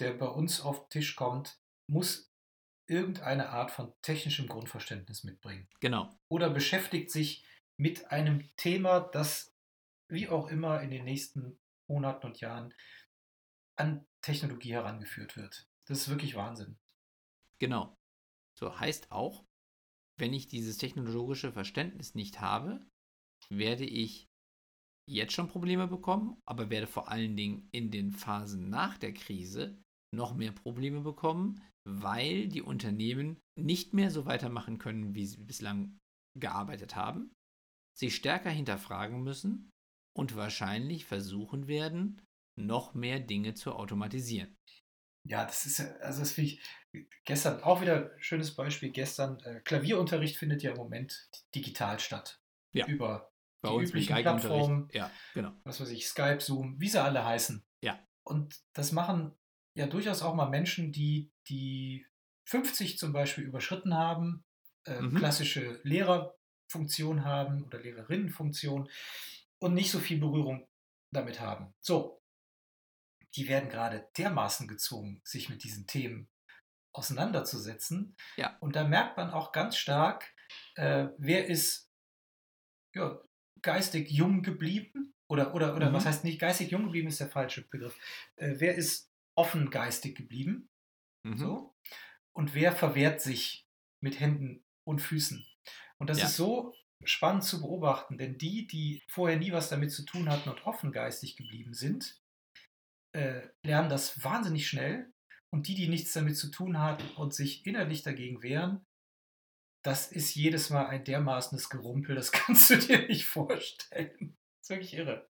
der 0.00 0.14
bei 0.14 0.26
uns 0.26 0.60
auf 0.60 0.80
den 0.80 1.00
Tisch 1.00 1.16
kommt, 1.16 1.58
muss 1.88 2.30
irgendeine 2.88 3.50
Art 3.50 3.70
von 3.70 3.92
technischem 4.02 4.46
Grundverständnis 4.46 5.24
mitbringen. 5.24 5.68
Genau. 5.80 6.16
Oder 6.30 6.50
beschäftigt 6.50 7.10
sich 7.10 7.44
mit 7.78 8.10
einem 8.10 8.48
Thema, 8.56 9.00
das 9.00 9.52
wie 10.08 10.28
auch 10.28 10.48
immer 10.48 10.80
in 10.82 10.90
den 10.90 11.04
nächsten 11.04 11.58
Monaten 11.88 12.26
und 12.26 12.40
Jahren 12.40 12.72
an 13.78 14.06
Technologie 14.22 14.72
herangeführt 14.72 15.36
wird. 15.36 15.68
Das 15.86 15.98
ist 15.98 16.08
wirklich 16.08 16.34
Wahnsinn. 16.34 16.76
Genau. 17.58 17.96
So 18.58 18.78
heißt 18.78 19.12
auch, 19.12 19.44
wenn 20.18 20.32
ich 20.32 20.48
dieses 20.48 20.78
technologische 20.78 21.52
Verständnis 21.52 22.14
nicht 22.14 22.40
habe, 22.40 22.86
werde 23.50 23.84
ich 23.84 24.28
jetzt 25.08 25.32
schon 25.34 25.48
Probleme 25.48 25.86
bekommen, 25.86 26.40
aber 26.46 26.70
werde 26.70 26.86
vor 26.86 27.08
allen 27.08 27.36
Dingen 27.36 27.68
in 27.72 27.90
den 27.90 28.12
Phasen 28.12 28.68
nach 28.68 28.98
der 28.98 29.12
Krise 29.12 29.80
noch 30.14 30.34
mehr 30.34 30.52
Probleme 30.52 31.02
bekommen, 31.02 31.62
weil 31.84 32.48
die 32.48 32.62
Unternehmen 32.62 33.38
nicht 33.56 33.94
mehr 33.94 34.10
so 34.10 34.26
weitermachen 34.26 34.78
können, 34.78 35.14
wie 35.14 35.26
sie 35.26 35.38
bislang 35.38 35.98
gearbeitet 36.38 36.96
haben, 36.96 37.32
sich 37.96 38.16
stärker 38.16 38.50
hinterfragen 38.50 39.22
müssen 39.22 39.70
und 40.16 40.34
wahrscheinlich 40.34 41.04
versuchen 41.04 41.68
werden, 41.68 42.20
noch 42.58 42.94
mehr 42.94 43.20
Dinge 43.20 43.54
zu 43.54 43.74
automatisieren. 43.74 44.56
Ja, 45.28 45.44
das 45.44 45.66
ist 45.66 45.78
ja, 45.78 45.86
also 45.96 46.20
das 46.20 46.32
finde 46.32 46.50
ich 46.52 46.60
gestern 47.24 47.62
auch 47.62 47.80
wieder 47.80 48.10
ein 48.14 48.22
schönes 48.22 48.54
Beispiel. 48.54 48.90
Gestern, 48.90 49.40
äh, 49.40 49.60
Klavierunterricht 49.64 50.36
findet 50.36 50.62
ja 50.62 50.70
im 50.70 50.76
Moment 50.76 51.28
digital 51.54 51.98
statt. 51.98 52.40
Ja. 52.72 52.86
Über 52.86 53.32
Bei 53.60 53.70
die 53.70 53.84
üblichen. 53.84 54.14
Plattformen, 54.16 54.88
Ja, 54.92 55.10
genau. 55.34 55.52
was 55.64 55.80
weiß 55.80 55.90
ich, 55.90 56.06
Skype, 56.06 56.40
Zoom, 56.40 56.78
wie 56.80 56.88
sie 56.88 57.02
alle 57.02 57.24
heißen. 57.24 57.64
Ja. 57.82 57.98
Und 58.24 58.56
das 58.72 58.92
machen 58.92 59.32
ja 59.74 59.86
durchaus 59.86 60.22
auch 60.22 60.34
mal 60.34 60.48
Menschen, 60.48 60.92
die, 60.92 61.32
die 61.48 62.06
50 62.44 62.98
zum 62.98 63.12
Beispiel 63.12 63.44
überschritten 63.44 63.94
haben, 63.94 64.44
äh, 64.84 65.00
Mhm. 65.00 65.16
klassische 65.16 65.80
Lehrerfunktion 65.82 67.24
haben 67.24 67.64
oder 67.64 67.80
Lehrerinnenfunktion 67.80 68.88
und 69.58 69.74
nicht 69.74 69.90
so 69.90 69.98
viel 69.98 70.18
Berührung 70.18 70.68
damit 71.12 71.40
haben. 71.40 71.74
So, 71.80 72.22
die 73.36 73.48
werden 73.48 73.68
gerade 73.68 74.08
dermaßen 74.16 74.66
gezwungen, 74.68 75.20
sich 75.24 75.48
mit 75.48 75.62
diesen 75.64 75.86
Themen 75.86 76.28
auseinanderzusetzen. 76.92 78.16
Ja. 78.36 78.56
Und 78.60 78.76
da 78.76 78.84
merkt 78.84 79.16
man 79.16 79.30
auch 79.30 79.52
ganz 79.52 79.76
stark, 79.76 80.34
äh, 80.76 81.08
wer 81.18 81.46
ist 81.46 81.90
ja, 82.94 83.20
geistig 83.62 84.10
jung 84.10 84.42
geblieben 84.42 85.14
oder, 85.28 85.54
oder, 85.54 85.74
oder 85.76 85.90
Mhm. 85.90 85.94
was 85.94 86.06
heißt 86.06 86.24
nicht 86.24 86.38
geistig 86.40 86.70
jung 86.70 86.84
geblieben 86.84 87.08
ist 87.08 87.20
der 87.20 87.28
falsche 87.28 87.62
Begriff. 87.68 87.96
Äh, 88.36 88.54
wer 88.58 88.74
ist 88.74 89.10
offen 89.34 89.70
geistig 89.70 90.16
geblieben? 90.16 90.68
Mhm. 91.24 91.36
So. 91.36 91.74
Und 92.32 92.54
wer 92.54 92.72
verwehrt 92.72 93.20
sich 93.20 93.66
mit 94.00 94.20
Händen 94.20 94.64
und 94.84 95.00
Füßen? 95.00 95.44
Und 95.98 96.08
das 96.10 96.18
Ja. 96.20 96.26
ist 96.26 96.36
so 96.36 96.74
spannend 97.04 97.44
zu 97.44 97.60
beobachten, 97.60 98.16
denn 98.18 98.38
die, 98.38 98.66
die 98.66 99.02
vorher 99.08 99.38
nie 99.38 99.52
was 99.52 99.68
damit 99.68 99.92
zu 99.92 100.04
tun 100.04 100.30
hatten 100.30 100.48
und 100.48 100.66
offen 100.66 100.92
geistig 100.92 101.36
geblieben 101.36 101.74
sind, 101.74 102.18
äh, 103.16 103.48
lernen 103.64 103.88
das 103.88 104.22
wahnsinnig 104.22 104.68
schnell. 104.68 105.10
Und 105.52 105.68
die, 105.68 105.74
die 105.74 105.88
nichts 105.88 106.12
damit 106.12 106.36
zu 106.36 106.50
tun 106.50 106.80
hatten 106.80 107.08
und 107.16 107.32
sich 107.32 107.64
innerlich 107.66 108.02
dagegen 108.02 108.42
wehren, 108.42 108.84
das 109.84 110.10
ist 110.10 110.34
jedes 110.34 110.70
Mal 110.70 110.86
ein 110.86 111.04
dermaßenes 111.04 111.70
Gerumpel, 111.70 112.14
das 112.14 112.32
kannst 112.32 112.70
du 112.70 112.76
dir 112.76 113.06
nicht 113.06 113.26
vorstellen. 113.26 114.34
Das 114.58 114.64
ist 114.64 114.70
wirklich 114.70 114.94
irre. 114.94 115.28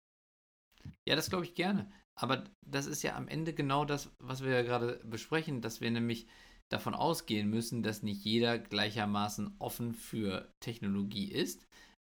Ja, 1.08 1.16
das 1.16 1.30
glaube 1.30 1.46
ich 1.46 1.56
gerne. 1.56 1.92
Aber 2.16 2.44
das 2.62 2.86
ist 2.86 3.02
ja 3.02 3.16
am 3.16 3.28
Ende 3.28 3.54
genau 3.54 3.86
das, 3.86 4.12
was 4.20 4.44
wir 4.44 4.52
ja 4.52 4.62
gerade 4.62 5.02
besprechen, 5.04 5.62
dass 5.62 5.82
wir 5.82 5.90
nämlich 5.90 6.28
davon 6.72 6.94
ausgehen 6.94 7.50
müssen, 7.50 7.84
dass 7.84 8.04
nicht 8.04 8.24
jeder 8.24 8.60
gleichermaßen 8.60 9.56
offen 9.60 9.94
für 9.94 10.54
Technologie 10.60 11.32
ist, 11.32 11.68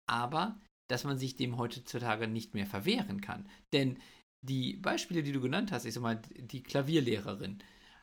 aber 0.08 0.60
dass 0.88 1.04
man 1.04 1.18
sich 1.18 1.36
dem 1.36 1.58
heutzutage 1.58 2.28
nicht 2.28 2.54
mehr 2.54 2.66
verwehren 2.66 3.20
kann. 3.20 3.48
Denn 3.72 3.98
die 4.42 4.76
Beispiele, 4.76 5.22
die 5.22 5.32
du 5.32 5.40
genannt 5.40 5.72
hast, 5.72 5.84
ich 5.84 5.94
sag 5.94 6.02
mal, 6.02 6.20
die 6.36 6.62
Klavierlehrerin 6.62 7.58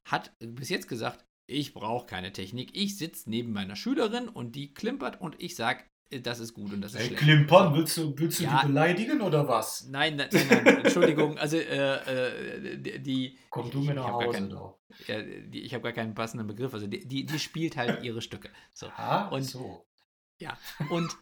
hat 0.06 0.32
bis 0.40 0.70
jetzt 0.70 0.88
gesagt, 0.88 1.26
ich 1.48 1.74
brauche 1.74 2.06
keine 2.08 2.34
Technik, 2.34 2.72
ich 2.76 2.98
sitze 2.98 3.30
neben 3.30 3.54
meiner 3.54 3.76
Schülerin 3.76 4.28
und 4.28 4.56
die 4.56 4.74
klimpert 4.74 5.22
und 5.22 5.36
ich 5.42 5.56
sage, 5.56 5.84
das 6.22 6.40
ist 6.40 6.54
gut 6.54 6.72
und 6.72 6.82
das 6.82 6.94
ist 6.94 7.00
Ey, 7.02 7.08
schlecht. 7.08 7.22
Klimpern, 7.24 7.74
willst 7.74 7.98
du, 7.98 8.14
willst 8.18 8.40
du 8.40 8.44
Ja. 8.44 8.62
die 8.62 8.68
beleidigen 8.68 9.22
oder 9.22 9.48
was? 9.48 9.88
Nein, 9.90 10.16
nein, 10.18 10.30
nein, 10.32 10.48
nein 10.64 10.78
Entschuldigung, 10.86 11.38
also 11.40 11.58
äh, 11.58 11.96
äh, 12.76 13.00
die-. 13.00 13.38
Komm 13.50 13.66
ich- 13.68 13.72
du 13.72 13.80
mir 13.82 13.96
nach 13.96 14.12
Hause 14.12 14.30
keinen-. 14.32 14.58
Ja, 15.08 15.22
die, 15.22 15.62
ich 15.62 15.74
habe 15.74 15.84
gar 15.84 15.94
keinen 15.94 16.14
passenden 16.14 16.46
Begriff. 16.48 16.74
Also 16.74 16.86
die, 16.88 17.06
die, 17.08 17.26
die 17.26 17.40
spielt 17.40 17.76
halt 17.76 18.04
ihre 18.04 18.22
Stücke. 18.22 18.50
So. 18.74 18.88
Ah, 18.96 19.28
Und- 19.30 19.44
so. 19.44 19.86
Und 20.90 21.16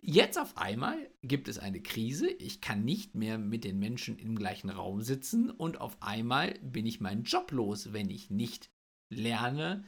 jetzt 0.00 0.38
auf 0.38 0.56
einmal 0.56 1.10
gibt 1.22 1.48
es 1.48 1.58
eine 1.58 1.80
Krise. 1.80 2.28
Ich 2.28 2.60
kann 2.60 2.84
nicht 2.84 3.14
mehr 3.14 3.38
mit 3.38 3.64
den 3.64 3.78
Menschen 3.78 4.18
im 4.18 4.36
gleichen 4.36 4.70
Raum 4.70 5.02
sitzen 5.02 5.50
und 5.50 5.80
auf 5.80 6.00
einmal 6.02 6.58
bin 6.60 6.86
ich 6.86 7.00
meinen 7.00 7.24
Job 7.24 7.52
los, 7.52 7.92
wenn 7.92 8.10
ich 8.10 8.30
nicht 8.30 8.70
lerne, 9.12 9.84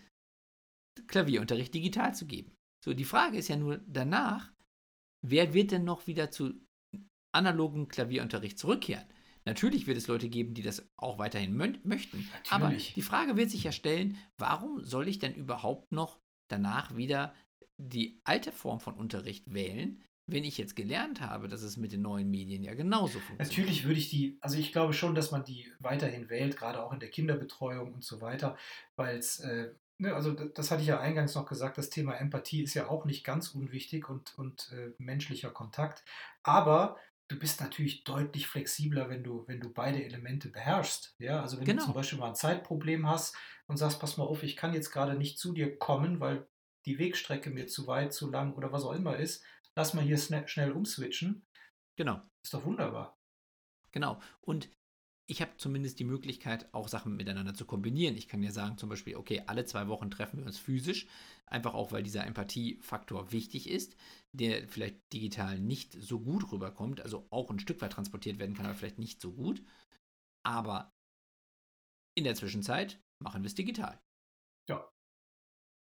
Klavierunterricht 1.07 1.73
digital 1.75 2.14
zu 2.14 2.26
geben. 2.26 2.52
So, 2.85 2.95
die 2.95 3.04
Frage 3.04 3.38
ist 3.38 3.49
ja 3.49 3.57
nur 3.57 3.78
danach, 3.87 4.52
wer 5.25 5.54
wird 5.54 5.71
denn 5.71 5.85
noch 5.85 6.07
wieder 6.07 6.31
zu 6.31 6.54
analogen 7.33 7.88
Klavierunterricht 7.88 8.59
zurückkehren? 8.59 9.07
Natürlich 9.45 9.87
wird 9.87 9.97
es 9.97 10.07
Leute 10.07 10.28
geben, 10.28 10.54
die 10.54 10.62
das 10.62 10.88
auch 10.97 11.19
weiterhin 11.19 11.57
mö 11.57 11.73
möchten. 11.83 12.28
Aber 12.50 12.66
Natürlich. 12.66 12.95
die 12.95 13.02
Frage 13.02 13.37
wird 13.37 13.50
sich 13.50 13.64
ja 13.64 13.73
stellen, 13.73 14.16
warum 14.38 14.85
soll 14.85 15.09
ich 15.09 15.19
denn 15.19 15.35
überhaupt 15.35 15.90
noch 15.90 16.21
danach 16.49 16.97
wieder 16.97 17.35
die 17.89 18.21
alte 18.25 18.53
Form 18.53 18.81
von 18.81 18.95
Unterricht 18.95 19.53
wählen, 19.53 20.03
wenn 20.27 20.45
ich 20.45 20.59
jetzt 20.59 20.77
gelernt 20.77 21.21
habe, 21.21 21.49
dass 21.49 21.62
es 21.62 21.77
mit 21.77 21.93
den 21.93 22.03
neuen 22.03 22.31
Medien 22.31 22.62
ja 22.62 22.75
genauso 22.75 23.21
funktioniert? 23.21 23.49
Natürlich 23.51 23.85
würde 23.85 23.99
ich 23.99 24.09
die, 24.11 24.39
also 24.41 24.57
ich 24.59 24.73
glaube 24.73 24.92
schon, 24.92 25.14
dass 25.14 25.31
man 25.31 25.45
die 25.45 25.73
weiterhin 25.81 26.29
wählt, 26.31 26.57
gerade 26.57 26.83
auch 26.83 26.92
in 26.92 27.01
der 27.01 27.11
Kinderbetreuung 27.11 27.92
und 27.92 28.05
so 28.05 28.21
weiter, 28.21 28.57
weil 28.97 29.16
es, 29.18 29.40
äh, 29.40 29.75
ne, 29.99 30.14
also 30.14 30.33
das 30.33 30.71
hatte 30.71 30.83
ich 30.83 30.88
ja 30.88 31.01
eingangs 31.01 31.35
noch 31.35 31.47
gesagt, 31.47 31.79
das 31.79 31.90
Thema 31.90 32.14
Empathie 32.14 32.62
ist 32.62 32.75
ja 32.75 32.88
auch 32.88 33.05
nicht 33.05 33.25
ganz 33.25 33.49
unwichtig 33.51 34.09
und, 34.09 34.37
und 34.38 34.71
äh, 34.73 34.92
menschlicher 34.99 35.51
Kontakt, 35.51 36.05
aber 36.42 36.97
du 37.29 37.38
bist 37.38 37.61
natürlich 37.61 38.05
deutlich 38.05 38.47
flexibler, 38.47 39.09
wenn 39.09 39.25
du, 39.25 39.45
wenn 39.47 39.61
du 39.61 39.73
beide 39.73 40.05
Elemente 40.05 40.49
beherrschst. 40.51 41.14
Ja, 41.18 41.40
also 41.40 41.59
wenn 41.59 41.64
Genau. 41.64 41.83
du 41.83 41.85
zum 41.87 41.95
Beispiel 41.95 42.18
mal 42.18 42.29
ein 42.29 42.35
Zeitproblem 42.35 43.09
hast 43.09 43.35
und 43.66 43.77
sagst, 43.79 44.01
pass 44.01 44.16
mal 44.18 44.25
auf, 44.25 44.42
ich 44.42 44.57
kann 44.57 44.75
jetzt 44.75 44.90
gerade 44.90 45.14
nicht 45.14 45.38
zu 45.38 45.53
dir 45.53 45.79
kommen, 45.79 46.21
weil 46.21 46.47
die 46.87 46.99
Wegstrecke 46.99 47.51
mir 47.51 47.66
zu 47.66 47.87
weit, 47.87 48.12
zu 48.12 48.31
lang 48.31 48.55
oder 48.55 48.73
was 48.73 48.85
auch 48.85 48.92
immer 48.92 49.16
ist, 49.16 49.45
lass 49.77 49.95
mal 49.95 50.05
hier 50.05 50.18
schnell 50.18 50.73
umswitchen. 50.73 51.47
Genau. 51.97 52.23
Ist 52.45 52.55
doch 52.55 52.64
wunderbar. 52.64 53.18
Genau. 53.92 54.21
Und 54.40 54.71
ich 55.29 55.40
habe 55.40 55.57
zumindest 55.57 55.99
die 55.99 56.05
Möglichkeit, 56.05 56.73
auch 56.75 56.88
Sachen 56.88 57.16
miteinander 57.16 57.55
zu 57.55 57.64
kombinieren. 57.64 58.16
Ich 58.16 58.29
kann 58.29 58.42
ja 58.42 58.51
sagen, 58.51 58.77
zum 58.77 58.88
Beispiel, 58.88 59.16
okay, 59.16 59.42
alle 59.47 59.64
zwei 59.64 59.88
Wochen 59.88 60.11
treffen 60.11 60.40
wir 60.40 60.47
uns 60.47 60.59
physisch, 60.59 61.07
einfach 61.47 61.75
auch, 61.75 61.92
weil 61.92 62.03
dieser 62.03 62.27
Empathiefaktor 62.27 63.33
wichtig 63.33 63.68
ist, 63.68 63.97
der 64.33 64.68
vielleicht 64.68 65.01
digital 65.12 65.59
nicht 65.59 65.92
so 65.92 66.21
gut 66.21 66.51
rüberkommt, 66.51 67.01
also 67.01 67.27
auch 67.31 67.51
ein 67.51 67.61
Stück 67.61 67.81
weit 67.81 67.92
transportiert 67.92 68.38
werden 68.38 68.55
kann, 68.55 68.66
aber 68.66 68.75
vielleicht 68.75 68.99
nicht 68.99 69.21
so 69.21 69.33
gut. 69.33 69.62
Aber 70.45 70.92
in 72.14 72.25
der 72.25 72.35
Zwischenzeit 72.35 73.01
machen 73.23 73.42
wir 73.42 73.47
es 73.47 73.55
digital. 73.55 73.99
Ja. 74.68 74.91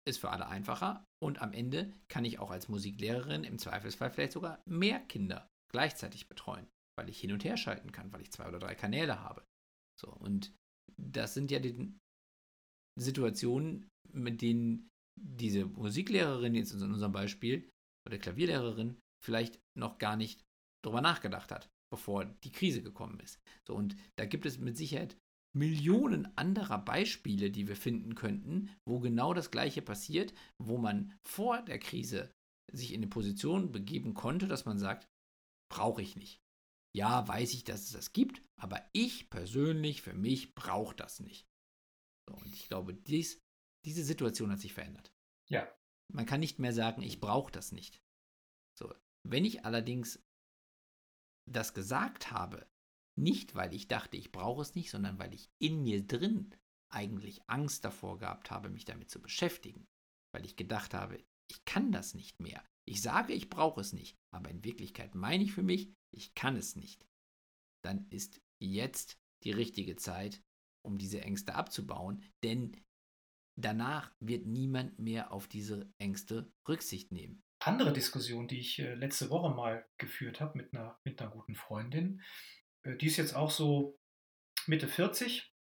Ist 0.07 0.19
für 0.19 0.31
alle 0.31 0.47
einfacher 0.47 1.05
und 1.23 1.41
am 1.41 1.53
Ende 1.53 1.93
kann 2.09 2.25
ich 2.25 2.39
auch 2.39 2.51
als 2.51 2.69
Musiklehrerin 2.69 3.45
im 3.45 3.59
Zweifelsfall 3.59 4.11
vielleicht 4.11 4.33
sogar 4.33 4.63
mehr 4.67 5.01
Kinder 5.01 5.49
gleichzeitig 5.73 6.29
betreuen 6.29 6.67
weil 6.97 7.09
ich 7.09 7.21
hin 7.21 7.33
und 7.33 7.45
her 7.45 7.57
schalten 7.57 7.93
kann, 7.93 8.13
weil 8.13 8.23
ich 8.23 8.31
zwei 8.31 8.49
oder 8.49 8.59
drei 8.59 8.75
Kanäle 8.75 9.21
habe. 9.21 9.45
So, 10.01 10.11
und 10.11 10.55
das 10.97 11.35
sind 11.35 11.51
ja 11.51 11.59
die 11.59 11.93
Situationen, 12.99 13.89
mit 14.13 14.43
denen 14.43 14.89
diese 15.21 15.67
Musiklehrerin 15.67 16.55
jetzt 16.55 16.73
in 16.73 16.83
unserem 16.83 17.13
Beispiel 17.13 17.69
oder 18.07 18.19
Klavierlehrerin 18.19 18.99
vielleicht 19.25 19.61
noch 19.77 19.99
gar 19.99 20.17
nicht 20.17 20.45
drüber 20.85 21.01
nachgedacht 21.01 21.51
hat, 21.51 21.69
bevor 21.93 22.25
die 22.25 22.53
Krise 22.53 22.83
gekommen 22.83 23.19
ist. 23.21 23.39
So, 23.67 23.75
und 23.75 23.97
da 24.17 24.27
gibt 24.27 24.47
es 24.47 24.59
mit 24.59 24.77
Sicherheit 24.77 25.17
Millionen 25.57 26.37
anderer 26.37 26.79
Beispiele, 26.79 27.51
die 27.51 27.69
wir 27.69 27.77
finden 27.77 28.15
könnten, 28.15 28.71
wo 28.87 28.99
genau 28.99 29.35
das 29.35 29.51
Gleiche 29.51 29.83
passiert, 29.83 30.35
wo 30.59 30.79
man 30.79 31.17
vor 31.27 31.63
der 31.63 31.79
Krise 31.79 32.33
sich 32.73 32.93
in 32.93 33.01
eine 33.01 33.09
Position 33.09 33.71
begeben 33.71 34.15
konnte, 34.15 34.49
dass 34.49 34.65
man 34.65 34.79
sagt, 34.79 35.07
brauche 35.71 36.03
ich 36.03 36.17
nicht. 36.17 36.41
Ja, 36.97 37.27
weiß 37.27 37.55
ich, 37.55 37.65
dass 37.65 37.83
es 37.83 37.93
das 37.93 38.13
gibt, 38.13 38.43
aber 38.61 38.89
ich 38.93 39.31
persönlich, 39.31 40.03
für 40.03 40.15
mich, 40.15 40.55
brauche 40.55 40.95
das 40.95 41.21
nicht. 41.21 41.47
So, 42.29 42.37
und 42.37 42.55
ich 42.55 42.69
glaube, 42.69 42.95
dies, 42.95 43.41
diese 43.85 44.05
Situation 44.05 44.51
hat 44.51 44.61
sich 44.61 44.73
verändert. 44.73 45.13
Ja. 45.51 45.73
Man 46.13 46.27
kann 46.27 46.41
nicht 46.41 46.59
mehr 46.59 46.73
sagen, 46.73 47.03
ich 47.03 47.21
brauche 47.21 47.53
das 47.53 47.73
nicht. 47.73 48.01
So, 48.79 48.95
wenn 49.27 49.45
ich 49.45 49.65
allerdings 49.65 50.23
das 51.51 51.75
gesagt 51.75 52.31
habe, 52.31 52.67
nicht 53.17 53.55
weil 53.55 53.73
ich 53.75 53.89
dachte, 53.89 54.17
ich 54.17 54.33
brauche 54.33 54.63
es 54.63 54.75
nicht, 54.75 54.91
sondern 54.91 55.19
weil 55.19 55.35
ich 55.35 55.51
in 55.59 55.83
mir 55.83 56.07
drin 56.07 56.55
eigentlich 56.91 57.43
Angst 57.49 57.85
davor 57.85 58.19
gehabt 58.19 58.51
habe, 58.51 58.71
mich 58.71 58.85
damit 58.85 59.11
zu 59.11 59.21
beschäftigen, 59.21 59.87
weil 60.33 60.45
ich 60.45 60.57
gedacht 60.57 60.95
habe, 60.95 61.23
ich 61.51 61.65
kann 61.65 61.93
das 61.93 62.15
nicht 62.15 62.41
mehr. 62.41 62.65
Ich 62.87 63.03
sage, 63.03 63.33
ich 63.33 63.51
brauche 63.51 63.81
es 63.81 63.93
nicht, 63.93 64.17
aber 64.31 64.51
in 64.51 64.65
Wirklichkeit 64.65 65.15
meine 65.15 65.45
ich 65.45 65.53
für 65.53 65.63
mich, 65.63 65.93
ich 66.13 66.35
kann 66.35 66.57
es 66.57 66.77
nicht. 66.77 67.07
Dann 67.83 68.07
ist 68.11 68.41
jetzt 68.61 69.19
die 69.43 69.53
richtige 69.53 69.97
Zeit, 69.97 70.43
um 70.85 70.99
diese 70.99 71.21
Ängste 71.21 71.55
abzubauen, 71.55 72.23
denn 72.43 72.77
danach 73.57 74.13
wird 74.21 74.47
niemand 74.47 74.99
mehr 74.99 75.33
auf 75.33 75.49
diese 75.49 75.93
Ängste 75.99 76.53
Rücksicht 76.69 77.13
nehmen. 77.13 77.43
Andere 77.61 77.93
Diskussion, 77.93 78.47
die 78.47 78.61
ich 78.61 78.79
äh, 78.79 78.95
letzte 78.95 79.31
Woche 79.31 79.55
mal 79.55 79.87
geführt 79.97 80.41
habe 80.41 80.59
mit 80.59 80.75
einer, 80.75 80.99
mit 81.05 81.21
einer 81.21 81.31
guten 81.31 81.55
Freundin, 81.55 82.21
die 82.85 83.07
ist 83.07 83.17
jetzt 83.17 83.35
auch 83.35 83.51
so 83.51 83.99
Mitte 84.67 84.89
40, 84.89 85.53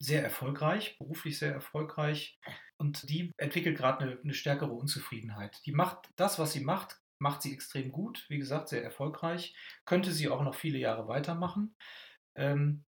sehr 0.00 0.22
erfolgreich, 0.22 0.96
beruflich 0.98 1.38
sehr 1.38 1.52
erfolgreich 1.52 2.38
und 2.76 3.08
die 3.08 3.32
entwickelt 3.36 3.76
gerade 3.76 4.04
eine, 4.04 4.20
eine 4.20 4.34
stärkere 4.34 4.72
Unzufriedenheit. 4.72 5.60
Die 5.66 5.72
macht 5.72 6.10
das, 6.16 6.38
was 6.38 6.52
sie 6.52 6.60
macht, 6.60 7.00
macht 7.18 7.42
sie 7.42 7.52
extrem 7.52 7.90
gut, 7.90 8.24
wie 8.28 8.38
gesagt, 8.38 8.68
sehr 8.68 8.84
erfolgreich, 8.84 9.54
könnte 9.84 10.12
sie 10.12 10.28
auch 10.28 10.42
noch 10.42 10.54
viele 10.54 10.78
Jahre 10.78 11.08
weitermachen, 11.08 11.74
ähm, 12.36 12.84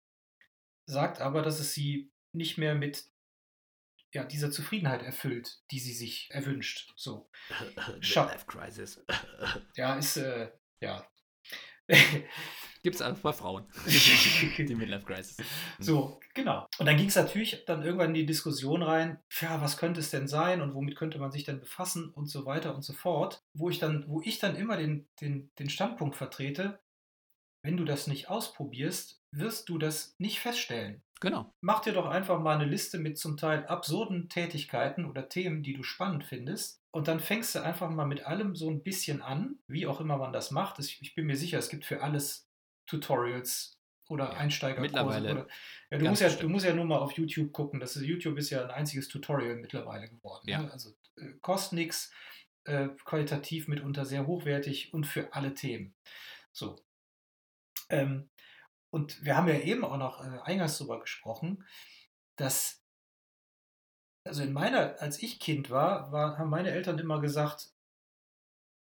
sagt 0.88 1.22
aber, 1.22 1.42
dass 1.42 1.60
es 1.60 1.74
sie 1.74 2.12
nicht 2.34 2.58
mehr 2.58 2.76
mit 2.76 3.06
ja, 4.14 4.24
dieser 4.24 4.50
Zufriedenheit 4.50 5.04
erfüllt, 5.04 5.62
die 5.72 5.80
sie 5.80 5.94
sich 5.94 6.30
erwünscht. 6.32 6.94
So. 6.96 7.30
Schau. 8.00 8.26
Life 8.26 8.46
Crisis. 8.48 9.06
Ja, 9.76 9.96
ist, 9.96 10.18
äh, 10.18 10.52
ja. 10.80 11.08
Gibt 12.86 12.98
es 12.98 13.02
einfach 13.02 13.24
bei 13.24 13.34
Frauen. 13.34 13.66
die 14.60 14.76
Midlife 14.76 15.08
Crisis. 15.08 15.38
So, 15.80 16.20
genau. 16.36 16.68
Und 16.78 16.86
dann 16.86 16.98
ging 16.98 17.08
es 17.08 17.16
natürlich 17.16 17.66
dann 17.66 17.82
irgendwann 17.82 18.10
in 18.10 18.14
die 18.14 18.28
Diskussion 18.28 18.84
rein, 18.84 19.18
ja, 19.42 19.60
was 19.60 19.78
könnte 19.78 20.02
es 20.02 20.12
denn 20.12 20.28
sein 20.28 20.62
und 20.62 20.76
womit 20.76 20.96
könnte 20.96 21.18
man 21.18 21.32
sich 21.32 21.46
denn 21.46 21.60
befassen 21.60 22.10
und 22.10 22.28
so 22.28 22.46
weiter 22.46 22.76
und 22.76 22.84
so 22.84 22.94
fort, 22.94 23.42
wo 23.56 23.72
ich 23.72 23.80
dann, 23.80 24.06
wo 24.08 24.22
ich 24.22 24.38
dann 24.38 24.56
immer 24.56 24.78
den, 24.78 25.08
den, 25.20 25.50
den 25.58 25.72
Standpunkt 25.72 26.16
vertrete, 26.16 26.78
wenn 27.64 27.76
du 27.76 27.86
das 27.86 28.06
nicht 28.06 28.30
ausprobierst, 28.30 29.20
wirst 29.32 29.68
du 29.70 29.80
das 29.80 30.14
nicht 30.20 30.40
feststellen. 30.40 31.02
Genau. 31.22 31.52
Mach 31.62 31.80
dir 31.80 31.94
doch 31.94 32.06
einfach 32.06 32.40
mal 32.40 32.54
eine 32.54 32.70
Liste 32.70 33.00
mit 33.00 33.18
zum 33.18 33.36
Teil 33.36 33.66
absurden 33.66 34.30
Tätigkeiten 34.30 35.06
oder 35.06 35.28
Themen, 35.28 35.64
die 35.64 35.74
du 35.74 35.82
spannend 35.82 36.24
findest. 36.24 36.84
Und 36.92 37.08
dann 37.08 37.20
fängst 37.20 37.56
du 37.56 37.64
einfach 37.64 37.90
mal 37.90 38.06
mit 38.06 38.28
allem 38.28 38.56
so 38.56 38.70
ein 38.70 38.84
bisschen 38.84 39.24
an, 39.24 39.58
wie 39.68 39.88
auch 39.88 40.00
immer 40.00 40.18
man 40.18 40.34
das 40.34 40.52
macht. 40.52 40.78
Ich 40.78 41.16
bin 41.16 41.26
mir 41.26 41.36
sicher, 41.36 41.58
es 41.58 41.70
gibt 41.70 41.86
für 41.86 42.04
alles 42.04 42.45
Tutorials 42.86 43.78
oder 44.08 44.26
ja, 44.26 44.38
Einsteigerkurse. 44.38 44.82
Mittlerweile. 44.82 45.32
Oder, 45.32 45.48
ja, 45.92 45.98
du, 45.98 46.06
musst 46.06 46.22
ja, 46.22 46.30
du 46.30 46.50
musst 46.50 46.66
ja 46.66 46.74
nur 46.74 46.86
mal 46.86 47.00
auf 47.00 47.14
YouTube 47.14 47.52
gucken. 47.52 47.80
Das 47.80 47.96
ist, 47.96 48.04
YouTube 48.04 48.38
ist 48.38 48.50
ja 48.50 48.64
ein 48.64 48.72
einziges 48.72 49.08
Tutorial 49.08 49.56
mittlerweile 49.56 50.08
geworden. 50.10 50.48
Ja. 50.48 50.62
Ne? 50.64 50.72
Also 50.72 50.96
äh, 51.18 51.34
kostet 51.42 51.74
nichts, 51.74 52.12
äh, 52.66 52.90
qualitativ 53.04 53.68
mitunter 53.68 54.06
sehr 54.06 54.28
hochwertig 54.28 54.94
und 54.94 55.06
für 55.06 55.34
alle 55.34 55.54
Themen. 55.54 55.96
So. 56.52 56.78
Ähm, 57.90 58.30
und 58.90 59.24
wir 59.24 59.36
haben 59.36 59.48
ja 59.48 59.60
eben 59.60 59.84
auch 59.84 59.98
noch 59.98 60.24
äh, 60.24 60.40
eingangs 60.44 60.78
darüber 60.78 61.00
gesprochen, 61.00 61.64
dass, 62.38 62.84
also 64.24 64.44
in 64.44 64.54
meiner, 64.54 65.00
als 65.02 65.22
ich 65.22 65.40
Kind 65.40 65.70
war, 65.70 66.12
war, 66.12 66.38
haben 66.38 66.50
meine 66.50 66.72
Eltern 66.72 67.00
immer 67.00 67.22
gesagt, 67.22 67.75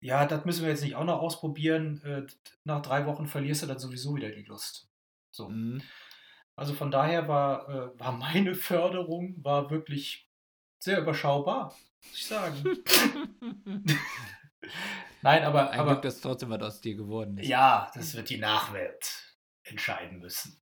ja, 0.04 0.26
das 0.26 0.44
müssen 0.44 0.64
wir 0.64 0.68
jetzt 0.68 0.82
nicht 0.82 0.96
auch 0.96 1.04
noch 1.04 1.18
ausprobieren. 1.18 2.02
Äh, 2.04 2.26
nach 2.64 2.82
drei 2.82 3.06
Wochen 3.06 3.26
verlierst 3.26 3.62
du 3.62 3.66
dann 3.66 3.78
sowieso 3.78 4.14
wieder 4.14 4.28
die 4.28 4.42
Lust. 4.42 4.86
So. 5.30 5.48
Mhm. 5.48 5.80
Also 6.56 6.74
von 6.74 6.90
daher 6.90 7.26
war, 7.26 7.68
äh, 7.70 7.98
war 7.98 8.12
meine 8.12 8.54
Förderung 8.54 9.42
war 9.42 9.70
wirklich 9.70 10.30
sehr 10.78 11.00
überschaubar, 11.00 11.74
muss 12.04 12.18
ich 12.18 12.26
sagen. 12.26 12.62
Nein, 15.22 15.42
aber. 15.42 15.70
Ein 15.70 15.80
aber, 15.80 15.92
Glück, 15.92 16.02
dass 16.02 16.20
trotzdem 16.20 16.50
was 16.50 16.60
aus 16.60 16.80
dir 16.82 16.96
geworden 16.96 17.38
ist. 17.38 17.48
Ja, 17.48 17.90
das 17.94 18.14
wird 18.14 18.28
die 18.28 18.36
Nachwelt 18.36 19.34
entscheiden 19.62 20.18
müssen. 20.18 20.60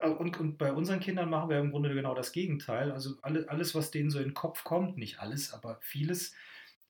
Und, 0.00 0.38
und, 0.38 0.58
bei 0.58 0.74
unseren 0.74 1.00
Kindern 1.00 1.30
machen 1.30 1.48
wir 1.48 1.58
im 1.60 1.70
Grunde 1.70 1.94
genau 1.94 2.14
das 2.14 2.32
Gegenteil. 2.32 2.92
Also 2.92 3.14
alle, 3.22 3.48
alles, 3.48 3.74
was 3.74 3.90
denen 3.90 4.10
so 4.10 4.18
in 4.18 4.26
den 4.26 4.34
Kopf 4.34 4.64
kommt, 4.64 4.98
nicht 4.98 5.18
alles, 5.20 5.54
aber 5.54 5.78
vieles, 5.80 6.34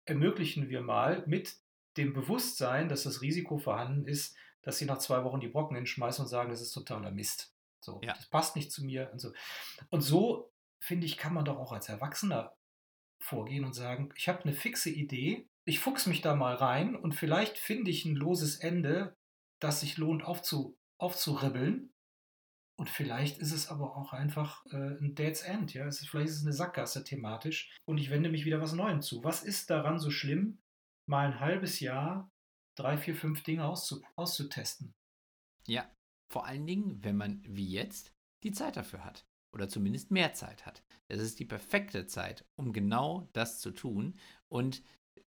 ermöglichen 0.05 0.69
wir 0.69 0.81
mal 0.81 1.23
mit 1.29 1.55
dem 1.97 2.13
Bewusstsein, 2.13 2.89
dass 2.89 3.05
das 3.05 3.23
Risiko 3.23 3.59
vorhanden 3.59 4.07
ist, 4.07 4.37
dass 4.63 4.79
sie 4.79 4.85
nach 4.85 4.99
zwei 4.99 5.25
Wochen 5.25 5.41
die 5.41 5.49
Brocken 5.49 5.77
hinschmeißen 5.77 6.25
und 6.25 6.29
sagen, 6.29 6.51
das 6.51 6.61
ist 6.61 6.73
totaler 6.73 7.11
Mist. 7.11 7.55
So, 7.81 8.01
ja. 8.03 8.15
das 8.15 8.27
passt 8.29 8.57
nicht 8.57 8.73
zu 8.73 8.85
mir 8.85 9.11
und 9.13 9.21
so. 9.21 9.33
Und 9.91 10.01
so, 10.01 10.53
finde 10.81 11.07
ich, 11.07 11.17
kann 11.17 11.35
man 11.35 11.45
doch 11.45 11.59
auch 11.59 11.73
als 11.73 11.89
Erwachsener 11.89 12.57
vorgehen 13.21 13.65
und 13.65 13.75
sagen, 13.75 14.11
ich 14.17 14.29
habe 14.29 14.43
eine 14.43 14.53
fixe 14.53 14.91
Idee, 14.91 15.49
ich 15.65 15.81
fuchs 15.81 16.07
mich 16.07 16.21
da 16.21 16.35
mal 16.35 16.55
rein 16.55 16.95
und 16.95 17.15
vielleicht 17.15 17.59
finde 17.59 17.91
ich 17.91 18.05
ein 18.05 18.15
loses 18.15 18.57
Ende, 18.57 19.17
das 19.59 19.81
sich 19.81 19.97
lohnt 19.97 20.25
aufzu, 20.25 20.79
aufzuribbeln. 20.99 21.93
Und 22.79 22.91
vielleicht 22.91 23.39
ist 23.39 23.53
es 23.53 23.69
aber 23.69 23.97
auch 23.97 24.13
einfach 24.13 24.67
äh, 24.67 24.77
ein 24.77 25.15
Dead's 25.15 25.41
End, 25.41 25.73
ja. 25.73 25.87
Es 25.87 26.01
ist, 26.03 26.09
vielleicht 26.09 26.29
ist 26.29 26.37
es 26.37 26.43
eine 26.43 26.53
Sackgasse 26.53 27.05
thematisch 27.05 27.75
und 27.87 27.97
ich 27.99 28.11
wende 28.11 28.29
mich 28.29 28.45
wieder 28.45 28.61
was 28.61 28.75
Neuem 28.75 29.01
zu. 29.01 29.25
Was 29.25 29.43
ist 29.43 29.71
daran 29.71 29.99
so 29.99 30.11
schlimm, 30.11 30.59
mal 31.09 31.27
ein 31.27 31.41
halbes 31.41 31.81
Jahr 31.81 32.31
drei, 32.77 32.97
vier, 32.97 33.15
fünf 33.15 33.43
Dinge 33.43 33.65
auszu 33.65 34.03
auszutesten? 34.17 34.95
Ja, 35.67 35.91
vor 36.33 36.47
allen 36.47 36.67
Dingen, 36.67 37.03
wenn 37.03 37.17
man 37.17 37.43
wie 37.47 37.71
jetzt 37.71 38.13
die 38.43 38.53
Zeit 38.53 38.77
dafür 38.77 39.05
hat. 39.05 39.27
Oder 39.53 39.69
zumindest 39.71 40.11
mehr 40.11 40.35
Zeit 40.35 40.67
hat. 40.67 40.83
Es 41.09 41.19
ist 41.19 41.39
die 41.39 41.47
perfekte 41.47 42.07
Zeit, 42.07 42.45
um 42.57 42.75
genau 42.75 43.31
das 43.33 43.59
zu 43.59 43.71
tun. 43.71 44.19
Und 44.49 44.83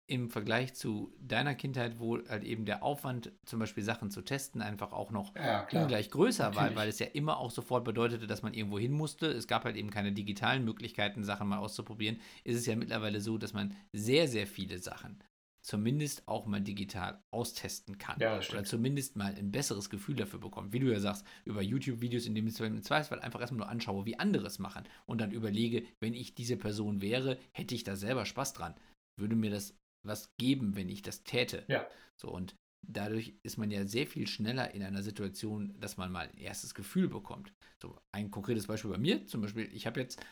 im 0.07 0.31
Vergleich 0.31 0.75
zu 0.75 1.15
deiner 1.19 1.55
Kindheit, 1.55 1.99
wo 1.99 2.19
halt 2.29 2.45
eben 2.45 2.65
der 2.65 2.83
Aufwand, 2.83 3.33
zum 3.45 3.59
Beispiel 3.59 3.83
Sachen 3.83 4.11
zu 4.11 4.23
testen, 4.23 4.63
einfach 4.63 4.93
auch 4.93 5.11
noch 5.11 5.35
ja, 5.35 5.67
ungleich 5.73 6.11
größer 6.11 6.51
Natürlich. 6.51 6.71
war, 6.71 6.77
weil 6.77 6.89
es 6.89 6.99
ja 6.99 7.07
immer 7.07 7.39
auch 7.39 7.51
sofort 7.51 7.85
bedeutete, 7.85 8.27
dass 8.27 8.43
man 8.43 8.55
irgendwo 8.55 8.79
hin 8.79 8.93
musste. 8.93 9.27
Es 9.27 9.47
gab 9.47 9.65
halt 9.65 9.77
eben 9.77 9.91
keine 9.91 10.13
digitalen 10.13 10.65
Möglichkeiten, 10.65 11.25
Sachen 11.25 11.49
mal 11.49 11.59
auszuprobieren. 11.59 12.21
Ist 12.45 12.57
es 12.57 12.67
ja 12.67 12.77
mittlerweile 12.77 13.21
so, 13.21 13.39
dass 13.39 13.53
man 13.53 13.75
sehr, 13.93 14.29
sehr 14.29 14.47
viele 14.47 14.79
Sachen 14.79 15.23
zumindest 15.65 16.29
auch 16.29 16.47
mal 16.47 16.61
digital 16.61 17.23
austesten 17.33 17.97
kann. 17.97 18.21
Ja, 18.21 18.39
oder 18.39 18.65
zumindest 18.65 19.17
mal 19.17 19.35
ein 19.35 19.51
besseres 19.51 19.89
Gefühl 19.89 20.15
dafür 20.15 20.39
bekommt. 20.39 20.73
Wie 20.73 20.79
du 20.79 20.93
ja 20.93 21.01
sagst, 21.01 21.27
über 21.45 21.63
YouTube-Videos, 21.63 22.27
in 22.27 22.35
denen 22.35 22.49
ich 22.49 22.61
im 22.61 22.83
Zweifelsfall 22.83 23.21
einfach 23.21 23.41
erstmal 23.41 23.59
nur 23.59 23.69
anschaue, 23.69 24.05
wie 24.05 24.19
andere 24.19 24.47
es 24.47 24.59
machen 24.59 24.85
und 25.07 25.21
dann 25.21 25.33
überlege, 25.33 25.85
wenn 26.01 26.15
ich 26.15 26.35
diese 26.35 26.57
Person 26.57 27.01
wäre, 27.01 27.39
hätte 27.53 27.75
ich 27.75 27.83
da 27.83 27.97
selber 27.97 28.27
Spaß 28.27 28.53
dran. 28.53 28.75
Würde 29.19 29.37
mir 29.37 29.51
das 29.51 29.75
was 30.07 30.29
geben, 30.39 30.77
wenn 30.77 30.91
ich 30.91 31.01
das 31.01 31.25
täte. 31.25 31.65
Ja. 31.69 31.89
So, 32.21 32.31
und 32.31 32.55
dadurch 32.87 33.35
ist 33.43 33.57
man 33.57 33.71
ja 33.71 33.87
sehr 33.87 34.07
viel 34.07 34.27
schneller 34.27 34.75
in 34.75 34.83
einer 34.83 35.03
Situation, 35.03 35.75
dass 35.81 35.97
man 35.97 36.13
mal 36.13 36.29
ein 36.29 36.37
erstes 36.37 36.75
Gefühl 36.75 37.09
bekommt. 37.09 37.55
So, 37.83 37.99
ein 38.15 38.31
konkretes 38.31 38.67
Beispiel 38.67 38.91
bei 38.91 38.99
mir, 38.99 39.27
zum 39.27 39.41
Beispiel, 39.41 39.73
ich 39.73 39.87
habe 39.87 40.01
jetzt 40.01 40.23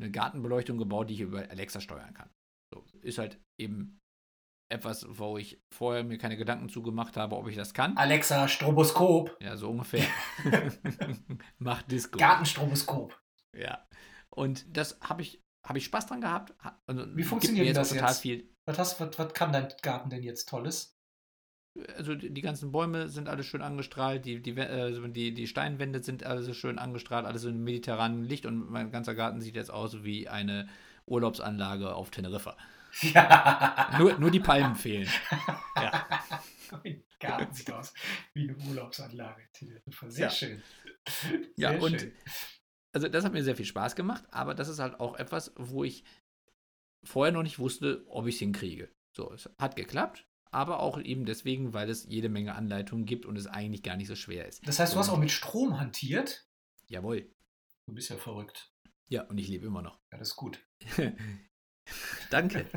eine 0.00 0.10
Gartenbeleuchtung 0.10 0.78
gebaut, 0.78 1.10
die 1.10 1.14
ich 1.14 1.20
über 1.20 1.48
Alexa 1.48 1.80
steuern 1.80 2.14
kann. 2.14 2.30
So, 2.74 2.84
ist 3.02 3.18
halt 3.18 3.38
eben 3.60 4.00
etwas, 4.70 5.06
wo 5.08 5.36
ich 5.36 5.60
vorher 5.70 6.04
mir 6.04 6.16
keine 6.16 6.36
Gedanken 6.36 6.68
zugemacht 6.68 7.16
habe, 7.16 7.36
ob 7.36 7.48
ich 7.48 7.56
das 7.56 7.74
kann. 7.74 7.96
Alexa, 7.96 8.48
Stroboskop. 8.48 9.36
Ja, 9.40 9.56
so 9.56 9.70
ungefähr. 9.70 10.06
Macht 11.58 11.90
Disco. 11.90 12.18
Gartenstroboskop. 12.18 13.20
Ja. 13.56 13.84
Und 14.30 14.76
das 14.76 14.98
habe 15.02 15.22
ich, 15.22 15.42
hab 15.64 15.76
ich 15.76 15.84
Spaß 15.84 16.06
dran 16.06 16.20
gehabt. 16.20 16.54
Also, 16.86 17.04
Wie 17.16 17.24
funktioniert 17.24 17.76
das 17.76 17.90
total 17.90 18.10
jetzt? 18.10 18.20
Viel, 18.20 18.48
was, 18.64 18.78
hast, 18.78 19.00
was, 19.00 19.18
was 19.18 19.34
kann 19.34 19.52
dein 19.52 19.68
Garten 19.82 20.08
denn 20.08 20.22
jetzt 20.22 20.48
Tolles? 20.48 20.96
Also 21.96 22.16
die, 22.16 22.40
ganzen 22.40 22.72
Bäume 22.72 23.08
sind 23.08 23.28
alle 23.28 23.44
schön 23.44 23.62
angestrahlt, 23.62 24.24
die, 24.24 24.42
die, 24.42 24.56
äh, 24.56 25.08
die, 25.12 25.32
die 25.32 25.46
Steinwände 25.46 26.02
sind 26.02 26.24
alle 26.24 26.52
schön 26.52 26.80
angestrahlt, 26.80 27.26
alles 27.26 27.44
in 27.44 27.62
mediterranem 27.62 28.24
Licht 28.24 28.44
und 28.44 28.70
mein 28.70 28.90
ganzer 28.90 29.14
Garten 29.14 29.40
sieht 29.40 29.54
jetzt 29.54 29.70
aus 29.70 30.02
wie 30.02 30.28
eine 30.28 30.68
Urlaubsanlage 31.06 31.94
auf 31.94 32.10
Teneriffa. 32.10 32.56
Ja. 33.02 33.96
Nur, 33.98 34.18
nur 34.18 34.30
die 34.30 34.40
Palmen 34.40 34.74
fehlen. 34.74 35.08
Ja. 35.76 36.06
Mein 36.82 37.02
Garten 37.18 37.52
sieht 37.52 37.70
aus 37.72 37.92
wie 38.32 38.48
eine 38.48 38.56
Urlaubsanlage. 38.56 39.48
Sehr 40.08 40.26
ja. 40.26 40.30
schön. 40.30 40.62
Sehr 41.06 41.40
ja, 41.56 41.78
und 41.78 42.00
schön. 42.00 42.12
also 42.92 43.08
das 43.08 43.24
hat 43.24 43.32
mir 43.32 43.42
sehr 43.42 43.56
viel 43.56 43.64
Spaß 43.64 43.96
gemacht, 43.96 44.24
aber 44.30 44.54
das 44.54 44.68
ist 44.68 44.78
halt 44.78 45.00
auch 45.00 45.16
etwas, 45.16 45.52
wo 45.56 45.84
ich 45.84 46.04
vorher 47.02 47.32
noch 47.32 47.42
nicht 47.42 47.58
wusste, 47.58 48.04
ob 48.08 48.26
ich 48.26 48.36
es 48.36 48.40
hinkriege. 48.40 48.90
So, 49.12 49.32
es 49.32 49.50
hat 49.58 49.76
geklappt, 49.76 50.28
aber 50.50 50.80
auch 50.80 51.00
eben 51.00 51.24
deswegen, 51.24 51.72
weil 51.72 51.90
es 51.90 52.06
jede 52.06 52.28
Menge 52.28 52.54
Anleitungen 52.54 53.06
gibt 53.06 53.26
und 53.26 53.36
es 53.36 53.46
eigentlich 53.46 53.82
gar 53.82 53.96
nicht 53.96 54.08
so 54.08 54.14
schwer 54.14 54.46
ist. 54.46 54.66
Das 54.66 54.78
heißt, 54.78 54.94
du 54.94 54.98
hast 54.98 55.08
auch 55.08 55.18
mit 55.18 55.30
Strom 55.30 55.80
hantiert? 55.80 56.46
Jawohl. 56.86 57.32
Du 57.86 57.94
bist 57.94 58.10
ja 58.10 58.16
verrückt. 58.16 58.72
Ja, 59.08 59.22
und 59.24 59.38
ich 59.38 59.48
lebe 59.48 59.66
immer 59.66 59.82
noch. 59.82 60.00
Ja, 60.12 60.18
das 60.18 60.28
ist 60.28 60.36
gut. 60.36 60.64
Danke. 62.30 62.66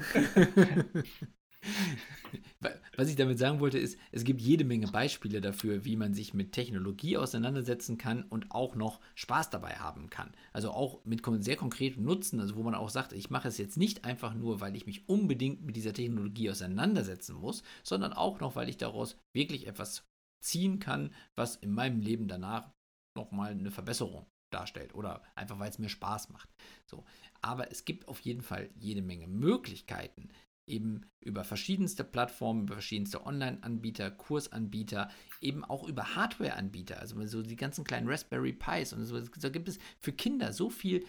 Was 2.95 3.10
ich 3.10 3.15
damit 3.15 3.39
sagen 3.39 3.60
wollte, 3.60 3.80
ist, 3.80 3.97
es 4.12 4.23
gibt 4.23 4.41
jede 4.41 4.65
Menge 4.65 4.88
Beispiele 4.88 5.41
dafür, 5.41 5.86
wie 5.86 5.95
man 5.95 6.13
sich 6.13 6.34
mit 6.34 6.52
Technologie 6.52 7.17
auseinandersetzen 7.17 7.97
kann 7.97 8.23
und 8.23 8.52
auch 8.52 8.76
noch 8.76 8.99
Spaß 9.15 9.49
dabei 9.49 9.76
haben 9.76 10.10
kann. 10.10 10.32
Also 10.52 10.71
auch 10.71 11.04
mit 11.06 11.23
sehr 11.43 11.56
konkretem 11.56 12.04
Nutzen, 12.04 12.39
also 12.39 12.56
wo 12.56 12.63
man 12.63 12.76
auch 12.76 12.89
sagt, 12.89 13.13
ich 13.13 13.30
mache 13.30 13.47
es 13.47 13.58
jetzt 13.58 13.78
nicht 13.78 14.06
einfach 14.06 14.34
nur, 14.34 14.62
weil 14.62 14.76
ich 14.76 14.86
mich 14.86 15.08
unbedingt 15.08 15.63
mit 15.63 15.76
dieser 15.76 15.93
Technologie 15.93 16.49
auseinandersetzen 16.49 17.36
muss, 17.36 17.63
sondern 17.84 18.13
auch 18.13 18.39
noch, 18.39 18.56
weil 18.56 18.69
ich 18.69 18.78
daraus 18.78 19.17
wirklich 19.34 19.67
etwas 19.67 20.06
ziehen 20.41 20.80
kann, 20.80 21.13
was 21.36 21.56
in 21.56 21.71
meinem 21.71 22.02
Leben 22.02 22.28
danach 22.28 22.71
nochmal 23.15 23.52
eine 23.52 23.71
Verbesserung 23.71 24.26
darstellt 24.53 24.93
oder 24.95 25.21
einfach 25.35 25.59
weil 25.59 25.69
es 25.69 25.79
mir 25.79 25.89
Spaß 25.89 26.29
macht. 26.29 26.49
So, 26.85 27.03
aber 27.41 27.71
es 27.71 27.85
gibt 27.85 28.07
auf 28.07 28.19
jeden 28.21 28.41
Fall 28.41 28.69
jede 28.75 29.01
Menge 29.01 29.27
Möglichkeiten, 29.27 30.29
eben 30.65 31.01
über 31.19 31.43
verschiedenste 31.43 32.03
Plattformen, 32.03 32.63
über 32.63 32.75
verschiedenste 32.75 33.25
Online-Anbieter, 33.25 34.11
Kursanbieter, 34.11 35.09
eben 35.41 35.65
auch 35.65 35.87
über 35.87 36.15
Hardware-Anbieter, 36.15 36.99
also 36.99 37.25
so 37.25 37.41
die 37.41 37.55
ganzen 37.55 37.83
kleinen 37.83 38.07
Raspberry 38.07 38.53
Pis 38.53 38.93
und 38.93 39.03
so. 39.05 39.19
Da 39.19 39.49
gibt 39.49 39.67
es 39.67 39.79
für 39.99 40.13
Kinder 40.13 40.53
so 40.53 40.69
viel 40.69 41.05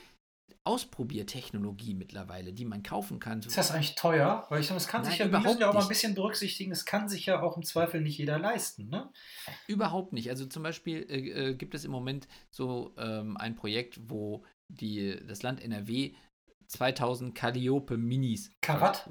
Ausprobiertechnologie 0.66 1.94
mittlerweile, 1.94 2.54
die 2.54 2.64
man 2.64 2.83
kaufen 2.83 3.20
kann. 3.20 3.40
Ist 3.40 3.59
das 3.59 3.70
eigentlich 3.70 3.96
teuer? 3.96 4.46
Weil 4.48 4.61
ich 4.61 4.70
es 4.70 4.88
kann 4.88 5.02
Nein, 5.02 5.11
sich 5.11 5.20
ja, 5.20 5.30
wir 5.30 5.40
müssen 5.40 5.61
ja 5.61 5.68
auch 5.68 5.74
mal 5.74 5.83
ein 5.83 5.88
bisschen 5.88 6.14
berücksichtigen, 6.14 6.72
es 6.72 6.87
kann 6.87 7.09
sich 7.09 7.26
ja 7.26 7.42
auch 7.42 7.59
im 7.59 7.62
Zweifel 7.62 8.00
nicht 8.00 8.16
jeder 8.16 8.38
leisten, 8.38 8.88
ne? 8.88 9.11
Überhaupt 9.66 10.14
nicht. 10.14 10.30
Also 10.30 10.46
zum 10.46 10.62
Beispiel 10.62 11.07
äh, 11.09 11.50
äh 11.50 11.54
gibt 11.54 11.74
es 11.74 11.85
im 11.85 11.90
Moment 11.90 12.28
so 12.50 12.94
ähm, 12.96 13.37
ein 13.37 13.57
Projekt, 13.57 14.00
wo 14.09 14.44
die, 14.68 15.20
das 15.26 15.42
Land 15.42 15.62
NRW 15.62 16.14
2000 16.66 17.35
Calliope 17.35 17.96
Minis. 17.96 18.50
Karat? 18.61 19.09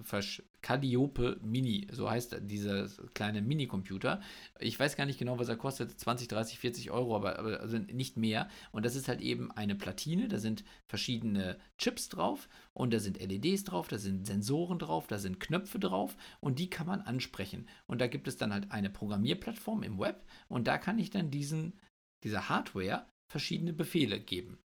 Calliope 0.64 1.38
Mini, 1.44 1.88
so 1.92 2.10
heißt 2.10 2.38
dieser 2.42 2.88
kleine 3.14 3.42
Minicomputer. 3.42 4.22
Ich 4.60 4.80
weiß 4.80 4.96
gar 4.96 5.06
nicht 5.06 5.20
genau, 5.20 5.38
was 5.38 5.50
er 5.50 5.58
kostet, 5.58 6.00
20, 6.00 6.30
30, 6.30 6.58
40 6.58 6.90
Euro, 6.90 7.16
aber, 7.16 7.38
aber 7.38 7.60
also 7.60 7.78
nicht 7.78 8.18
mehr. 8.18 8.48
Und 8.72 8.86
das 8.86 8.96
ist 8.96 9.10
halt 9.10 9.22
eben 9.22 9.52
eine 9.52 9.76
Platine, 9.76 10.30
da 10.30 10.40
sind 10.40 10.64
verschiedene 10.88 11.60
Chips 11.78 12.10
drauf 12.10 12.48
und 12.74 12.94
da 12.94 13.00
sind 13.00 13.20
LEDs 13.20 13.66
drauf, 13.66 13.90
da 13.90 13.98
sind 13.98 14.26
Sensoren 14.26 14.80
drauf, 14.80 15.06
da 15.06 15.20
sind 15.20 15.40
Knöpfe 15.40 15.80
drauf 15.80 16.16
und 16.40 16.58
die 16.58 16.70
kann 16.70 16.88
man 16.88 17.02
ansprechen. 17.02 17.68
Und 17.86 18.00
da 18.00 18.08
gibt 18.08 18.28
es 18.28 18.38
dann 18.38 18.54
halt 18.54 18.72
eine 18.72 18.90
Programmierplattform 18.90 19.84
im 19.84 20.00
Web 20.00 20.26
und 20.48 20.68
da 20.68 20.78
kann 20.78 20.98
ich 20.98 21.10
dann 21.10 21.30
diesen, 21.30 21.78
dieser 22.24 22.48
Hardware 22.48 23.06
verschiedene 23.28 23.74
Befehle 23.74 24.20
geben. 24.20 24.63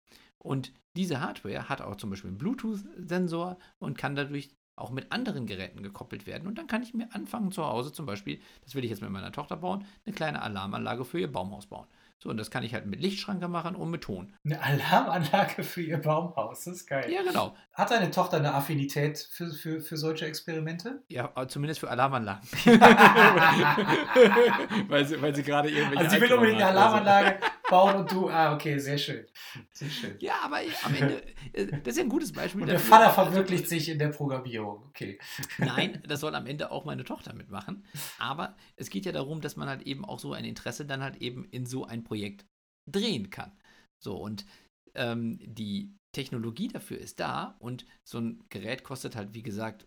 Und 0.46 0.72
diese 0.96 1.20
Hardware 1.20 1.68
hat 1.68 1.82
auch 1.82 1.96
zum 1.96 2.10
Beispiel 2.10 2.28
einen 2.28 2.38
Bluetooth-Sensor 2.38 3.58
und 3.78 3.98
kann 3.98 4.14
dadurch 4.14 4.50
auch 4.76 4.90
mit 4.90 5.10
anderen 5.10 5.46
Geräten 5.46 5.82
gekoppelt 5.82 6.26
werden. 6.26 6.46
Und 6.46 6.56
dann 6.58 6.66
kann 6.66 6.82
ich 6.82 6.94
mir 6.94 7.08
anfangen 7.12 7.50
zu 7.50 7.64
Hause 7.64 7.92
zum 7.92 8.06
Beispiel, 8.06 8.40
das 8.62 8.74
will 8.74 8.84
ich 8.84 8.90
jetzt 8.90 9.02
mit 9.02 9.10
meiner 9.10 9.32
Tochter 9.32 9.56
bauen, 9.56 9.84
eine 10.04 10.14
kleine 10.14 10.42
Alarmanlage 10.42 11.04
für 11.04 11.18
ihr 11.18 11.32
Baumhaus 11.32 11.66
bauen. 11.66 11.86
So, 12.18 12.30
und 12.30 12.38
das 12.38 12.50
kann 12.50 12.62
ich 12.62 12.72
halt 12.72 12.86
mit 12.86 13.00
Lichtschranke 13.00 13.48
machen 13.48 13.74
und 13.74 13.90
mit 13.90 14.02
Ton. 14.02 14.32
Eine 14.44 14.62
Alarmanlage 14.62 15.62
für 15.62 15.82
ihr 15.82 15.98
Baumhaus, 15.98 16.64
das 16.64 16.76
ist 16.76 16.86
geil. 16.86 17.10
Ja, 17.10 17.22
genau. 17.22 17.54
Hat 17.76 17.90
deine 17.90 18.10
Tochter 18.10 18.38
eine 18.38 18.54
Affinität 18.54 19.18
für, 19.18 19.50
für, 19.50 19.82
für 19.82 19.98
solche 19.98 20.24
Experimente? 20.24 21.02
Ja, 21.08 21.30
äh, 21.36 21.46
zumindest 21.46 21.80
für 21.80 21.90
Alarmanlagen. 21.90 22.48
weil 24.88 25.06
sie, 25.06 25.20
weil 25.20 25.34
sie 25.34 25.42
gerade 25.42 25.68
irgendwelche. 25.68 25.98
Also 25.98 26.16
sie 26.16 26.22
will 26.22 26.32
unbedingt 26.32 26.62
eine 26.62 26.70
Alarmanlage 26.70 27.38
bauen 27.68 27.96
und 27.96 28.10
du, 28.10 28.30
ah, 28.30 28.54
okay, 28.54 28.78
sehr 28.78 28.96
schön. 28.96 29.26
Sehr 29.72 29.90
schön. 29.90 30.16
Ja, 30.20 30.36
aber 30.42 30.60
am 30.84 30.94
Ende, 30.94 31.22
äh, 31.52 31.66
das 31.66 31.88
ist 31.88 31.98
ja 31.98 32.04
ein 32.04 32.08
gutes 32.08 32.32
Beispiel. 32.32 32.62
Und 32.62 32.68
der 32.68 32.80
Vater 32.80 33.10
verwirklicht 33.10 33.68
sich 33.68 33.90
in 33.90 33.98
der 33.98 34.08
Programmierung, 34.08 34.84
okay. 34.88 35.18
Nein, 35.58 36.02
das 36.08 36.20
soll 36.20 36.34
am 36.34 36.46
Ende 36.46 36.70
auch 36.70 36.86
meine 36.86 37.04
Tochter 37.04 37.34
mitmachen. 37.34 37.84
Aber 38.18 38.56
es 38.76 38.88
geht 38.88 39.04
ja 39.04 39.12
darum, 39.12 39.42
dass 39.42 39.56
man 39.56 39.68
halt 39.68 39.82
eben 39.82 40.06
auch 40.06 40.18
so 40.18 40.32
ein 40.32 40.46
Interesse 40.46 40.86
dann 40.86 41.02
halt 41.02 41.16
eben 41.16 41.44
in 41.50 41.66
so 41.66 41.84
ein 41.84 42.04
Projekt 42.04 42.46
drehen 42.86 43.28
kann. 43.28 43.52
So, 43.98 44.16
und 44.16 44.46
ähm, 44.94 45.38
die 45.42 45.94
Technologie 46.16 46.68
dafür 46.68 46.96
ist 46.96 47.20
da 47.20 47.56
und 47.58 47.84
so 48.02 48.18
ein 48.18 48.42
Gerät 48.48 48.84
kostet 48.84 49.16
halt, 49.16 49.34
wie 49.34 49.42
gesagt, 49.42 49.86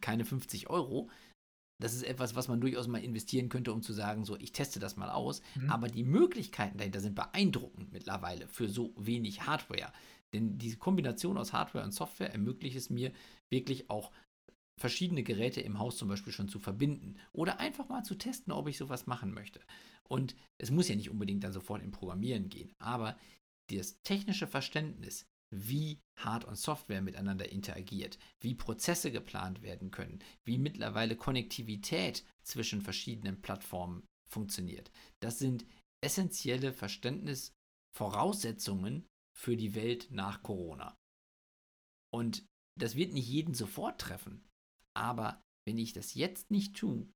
keine 0.00 0.24
50 0.24 0.68
Euro. 0.68 1.08
Das 1.80 1.94
ist 1.94 2.02
etwas, 2.02 2.34
was 2.34 2.48
man 2.48 2.60
durchaus 2.60 2.88
mal 2.88 3.02
investieren 3.02 3.48
könnte, 3.48 3.72
um 3.72 3.80
zu 3.80 3.92
sagen, 3.92 4.24
so, 4.24 4.36
ich 4.36 4.50
teste 4.50 4.80
das 4.80 4.96
mal 4.96 5.10
aus. 5.10 5.42
Mhm. 5.54 5.70
Aber 5.70 5.86
die 5.86 6.02
Möglichkeiten 6.02 6.76
dahinter 6.76 6.98
sind 6.98 7.14
beeindruckend 7.14 7.92
mittlerweile 7.92 8.48
für 8.48 8.68
so 8.68 8.92
wenig 8.96 9.46
Hardware. 9.46 9.92
Denn 10.34 10.58
diese 10.58 10.76
Kombination 10.76 11.38
aus 11.38 11.52
Hardware 11.52 11.84
und 11.84 11.92
Software 11.92 12.32
ermöglicht 12.32 12.76
es 12.76 12.90
mir 12.90 13.12
wirklich 13.48 13.90
auch 13.90 14.10
verschiedene 14.80 15.22
Geräte 15.22 15.60
im 15.60 15.78
Haus 15.78 15.98
zum 15.98 16.08
Beispiel 16.08 16.32
schon 16.32 16.48
zu 16.48 16.58
verbinden 16.58 17.14
oder 17.32 17.60
einfach 17.60 17.88
mal 17.88 18.02
zu 18.02 18.16
testen, 18.16 18.52
ob 18.52 18.66
ich 18.66 18.76
sowas 18.76 19.06
machen 19.06 19.32
möchte. 19.32 19.60
Und 20.08 20.34
es 20.58 20.72
muss 20.72 20.88
ja 20.88 20.96
nicht 20.96 21.10
unbedingt 21.10 21.44
dann 21.44 21.52
sofort 21.52 21.80
im 21.82 21.92
Programmieren 21.92 22.48
gehen, 22.48 22.72
aber 22.80 23.16
das 23.70 24.02
technische 24.02 24.48
Verständnis, 24.48 25.29
wie 25.52 26.00
Hard- 26.18 26.44
und 26.44 26.56
Software 26.56 27.02
miteinander 27.02 27.50
interagiert, 27.50 28.20
wie 28.40 28.54
Prozesse 28.54 29.10
geplant 29.10 29.62
werden 29.62 29.90
können, 29.90 30.20
wie 30.44 30.58
mittlerweile 30.58 31.16
Konnektivität 31.16 32.24
zwischen 32.42 32.82
verschiedenen 32.82 33.42
Plattformen 33.42 34.06
funktioniert. 34.30 34.92
Das 35.20 35.38
sind 35.38 35.66
essentielle 36.02 36.72
Verständnisvoraussetzungen 36.72 39.06
für 39.36 39.56
die 39.56 39.74
Welt 39.74 40.08
nach 40.10 40.42
Corona. 40.42 40.96
Und 42.12 42.46
das 42.78 42.94
wird 42.94 43.12
nicht 43.12 43.28
jeden 43.28 43.54
sofort 43.54 44.00
treffen. 44.00 44.46
Aber 44.96 45.42
wenn 45.66 45.78
ich 45.78 45.92
das 45.92 46.14
jetzt 46.14 46.50
nicht 46.50 46.76
tue, 46.76 47.08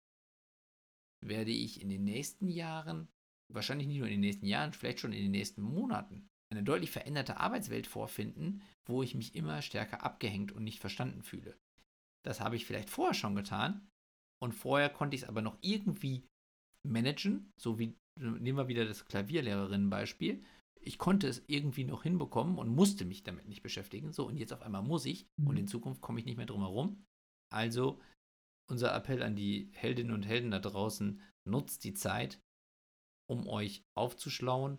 werde 1.25 1.53
ich 1.53 1.81
in 1.81 1.89
den 1.89 2.05
nächsten 2.05 2.49
Jahren, 2.49 3.09
wahrscheinlich 3.53 3.89
nicht 3.89 3.99
nur 3.99 4.07
in 4.07 4.15
den 4.15 4.21
nächsten 4.21 4.47
Jahren, 4.47 4.73
vielleicht 4.73 5.01
schon 5.01 5.13
in 5.13 5.23
den 5.23 5.31
nächsten 5.31 5.63
Monaten, 5.63 6.29
eine 6.57 6.65
deutlich 6.65 6.91
veränderte 6.91 7.39
Arbeitswelt 7.39 7.87
vorfinden, 7.87 8.63
wo 8.87 9.03
ich 9.03 9.15
mich 9.15 9.35
immer 9.35 9.63
stärker 9.63 10.03
abgehängt 10.03 10.53
und 10.53 10.65
nicht 10.65 10.81
verstanden 10.81 11.23
fühle. 11.23 11.57
Das 12.25 12.41
habe 12.41 12.57
ich 12.57 12.67
vielleicht 12.67 12.91
vorher 12.91 13.15
schon 13.15 13.35
getan 13.35 13.87
und 14.43 14.53
vorher 14.53 14.89
konnte 14.89 15.15
ich 15.15 15.23
es 15.23 15.29
aber 15.29 15.43
noch 15.43 15.59
irgendwie 15.61 16.25
managen, 16.87 17.53
so 17.61 17.79
wie 17.79 17.97
nehmen 18.19 18.59
wir 18.59 18.69
wieder 18.69 18.85
das 18.85 19.05
Klavierlehrerinnen-Beispiel. 19.07 20.45
Ich 20.81 20.99
konnte 20.99 21.27
es 21.27 21.43
irgendwie 21.47 21.85
noch 21.85 22.03
hinbekommen 22.03 22.59
und 22.59 22.69
musste 22.69 23.05
mich 23.05 23.23
damit 23.23 23.49
nicht 23.49 23.63
beschäftigen. 23.63 24.13
So, 24.13 24.27
und 24.27 24.37
jetzt 24.37 24.53
auf 24.53 24.63
einmal 24.63 24.83
muss 24.83 25.07
ich 25.07 25.27
mhm. 25.37 25.47
und 25.49 25.57
in 25.57 25.67
Zukunft 25.67 26.01
komme 26.01 26.21
ich 26.21 26.27
nicht 26.27 26.37
mehr 26.37 26.47
drum 26.47 26.61
herum. 26.61 27.05
Also 27.51 28.01
unser 28.71 28.95
Appell 28.95 29.23
an 29.23 29.37
die 29.37 29.71
Heldinnen 29.73 30.15
und 30.15 30.25
Helden 30.25 30.51
da 30.51 30.59
draußen, 30.59 31.21
nutzt 31.47 31.85
die 31.85 31.95
Zeit, 31.95 32.41
um 33.29 33.47
euch 33.47 33.83
aufzuschlauen. 33.97 34.79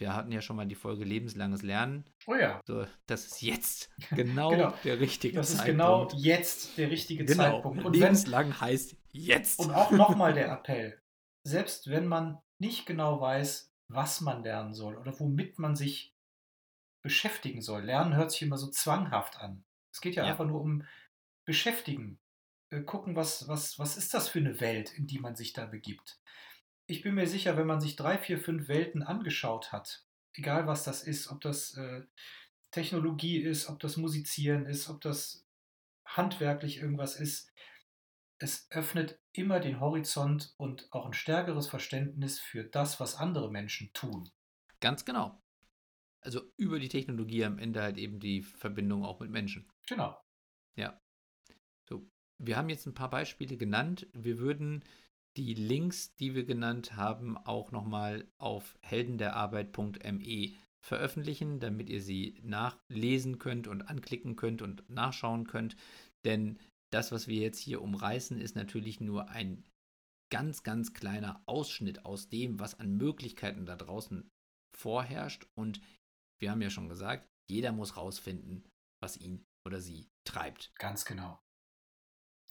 Wir 0.00 0.14
hatten 0.14 0.32
ja 0.32 0.40
schon 0.40 0.56
mal 0.56 0.66
die 0.66 0.74
Folge 0.74 1.04
Lebenslanges 1.04 1.60
Lernen. 1.60 2.04
Oh 2.26 2.34
ja. 2.34 2.62
So, 2.66 2.86
das 3.06 3.26
ist 3.26 3.42
jetzt 3.42 3.90
genau, 4.16 4.48
genau. 4.48 4.74
der 4.82 4.98
richtige 4.98 5.34
das 5.36 5.54
Zeitpunkt. 5.54 6.12
Das 6.12 6.18
ist 6.18 6.24
genau 6.24 6.24
jetzt 6.24 6.78
der 6.78 6.90
richtige 6.90 7.24
genau. 7.26 7.42
Zeitpunkt. 7.42 7.84
Und 7.84 7.92
Lebenslang 7.94 8.46
wenn, 8.46 8.60
heißt 8.60 8.96
jetzt. 9.12 9.60
Und 9.60 9.72
auch 9.72 9.90
nochmal 9.90 10.32
der 10.32 10.50
Appell. 10.50 10.98
Selbst 11.44 11.90
wenn 11.90 12.06
man 12.06 12.38
nicht 12.58 12.86
genau 12.86 13.20
weiß, 13.20 13.74
was 13.88 14.22
man 14.22 14.42
lernen 14.42 14.72
soll 14.72 14.96
oder 14.96 15.18
womit 15.20 15.58
man 15.58 15.76
sich 15.76 16.14
beschäftigen 17.02 17.60
soll. 17.60 17.82
Lernen 17.82 18.16
hört 18.16 18.30
sich 18.30 18.40
immer 18.40 18.56
so 18.56 18.70
zwanghaft 18.70 19.38
an. 19.38 19.64
Es 19.92 20.00
geht 20.00 20.14
ja, 20.14 20.24
ja. 20.24 20.30
einfach 20.30 20.46
nur 20.46 20.62
um 20.62 20.82
beschäftigen, 21.44 22.18
äh, 22.70 22.80
gucken, 22.80 23.16
was, 23.16 23.48
was, 23.48 23.78
was 23.78 23.98
ist 23.98 24.14
das 24.14 24.28
für 24.28 24.38
eine 24.38 24.60
Welt, 24.60 24.92
in 24.96 25.06
die 25.06 25.18
man 25.18 25.36
sich 25.36 25.52
da 25.52 25.66
begibt. 25.66 26.20
Ich 26.90 27.02
bin 27.02 27.14
mir 27.14 27.28
sicher, 27.28 27.56
wenn 27.56 27.68
man 27.68 27.80
sich 27.80 27.94
drei, 27.94 28.18
vier, 28.18 28.36
fünf 28.36 28.66
Welten 28.66 29.04
angeschaut 29.04 29.70
hat, 29.70 30.04
egal 30.34 30.66
was 30.66 30.82
das 30.82 31.04
ist, 31.04 31.28
ob 31.28 31.40
das 31.40 31.76
äh, 31.76 32.02
Technologie 32.72 33.38
ist, 33.38 33.68
ob 33.68 33.78
das 33.78 33.96
Musizieren 33.96 34.66
ist, 34.66 34.88
ob 34.88 35.00
das 35.00 35.46
handwerklich 36.04 36.78
irgendwas 36.78 37.14
ist, 37.14 37.52
es 38.38 38.66
öffnet 38.72 39.20
immer 39.32 39.60
den 39.60 39.78
Horizont 39.78 40.52
und 40.56 40.88
auch 40.90 41.06
ein 41.06 41.12
stärkeres 41.12 41.68
Verständnis 41.68 42.40
für 42.40 42.64
das, 42.64 42.98
was 42.98 43.14
andere 43.14 43.52
Menschen 43.52 43.92
tun. 43.92 44.28
Ganz 44.80 45.04
genau. 45.04 45.40
Also 46.22 46.42
über 46.56 46.80
die 46.80 46.88
Technologie 46.88 47.44
am 47.44 47.60
Ende 47.60 47.82
halt 47.82 47.98
eben 47.98 48.18
die 48.18 48.42
Verbindung 48.42 49.04
auch 49.04 49.20
mit 49.20 49.30
Menschen. 49.30 49.70
Genau. 49.86 50.20
Ja 50.74 51.00
wir 52.40 52.56
haben 52.56 52.70
jetzt 52.70 52.86
ein 52.86 52.94
paar 52.94 53.10
Beispiele 53.10 53.56
genannt. 53.56 54.06
Wir 54.14 54.38
würden 54.38 54.82
die 55.36 55.54
Links, 55.54 56.14
die 56.16 56.34
wir 56.34 56.44
genannt 56.44 56.96
haben, 56.96 57.36
auch 57.36 57.70
nochmal 57.70 58.26
auf 58.38 58.78
heldenderarbeit.me 58.82 60.54
veröffentlichen, 60.82 61.60
damit 61.60 61.88
ihr 61.90 62.02
sie 62.02 62.40
nachlesen 62.42 63.38
könnt 63.38 63.68
und 63.68 63.82
anklicken 63.82 64.36
könnt 64.36 64.62
und 64.62 64.88
nachschauen 64.88 65.46
könnt. 65.46 65.76
Denn 66.24 66.58
das, 66.90 67.12
was 67.12 67.28
wir 67.28 67.40
jetzt 67.40 67.60
hier 67.60 67.82
umreißen, 67.82 68.40
ist 68.40 68.56
natürlich 68.56 69.00
nur 69.00 69.28
ein 69.30 69.64
ganz, 70.30 70.62
ganz 70.62 70.92
kleiner 70.92 71.42
Ausschnitt 71.46 72.04
aus 72.04 72.28
dem, 72.28 72.58
was 72.58 72.78
an 72.78 72.96
Möglichkeiten 72.96 73.66
da 73.66 73.76
draußen 73.76 74.28
vorherrscht. 74.76 75.46
Und 75.54 75.80
wir 76.40 76.50
haben 76.50 76.62
ja 76.62 76.70
schon 76.70 76.88
gesagt, 76.88 77.28
jeder 77.48 77.72
muss 77.72 77.96
rausfinden, 77.96 78.66
was 79.02 79.16
ihn 79.16 79.44
oder 79.66 79.80
sie 79.80 80.08
treibt. 80.24 80.72
Ganz 80.76 81.04
genau. 81.04 81.38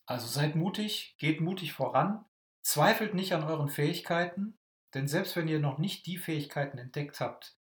Also 0.06 0.28
seid 0.28 0.56
mutig, 0.56 1.16
geht 1.20 1.42
mutig 1.42 1.74
voran, 1.74 2.26
zweifelt 2.62 3.14
nicht 3.14 3.34
an 3.34 3.44
euren 3.44 3.70
Fähigkeiten, 3.70 4.58
denn 4.94 5.08
selbst 5.08 5.36
wenn 5.36 5.48
ihr 5.48 5.60
noch 5.60 5.78
nicht 5.78 6.06
die 6.06 6.18
Fähigkeiten 6.18 6.78
entdeckt 6.78 7.20
habt, 7.20 7.58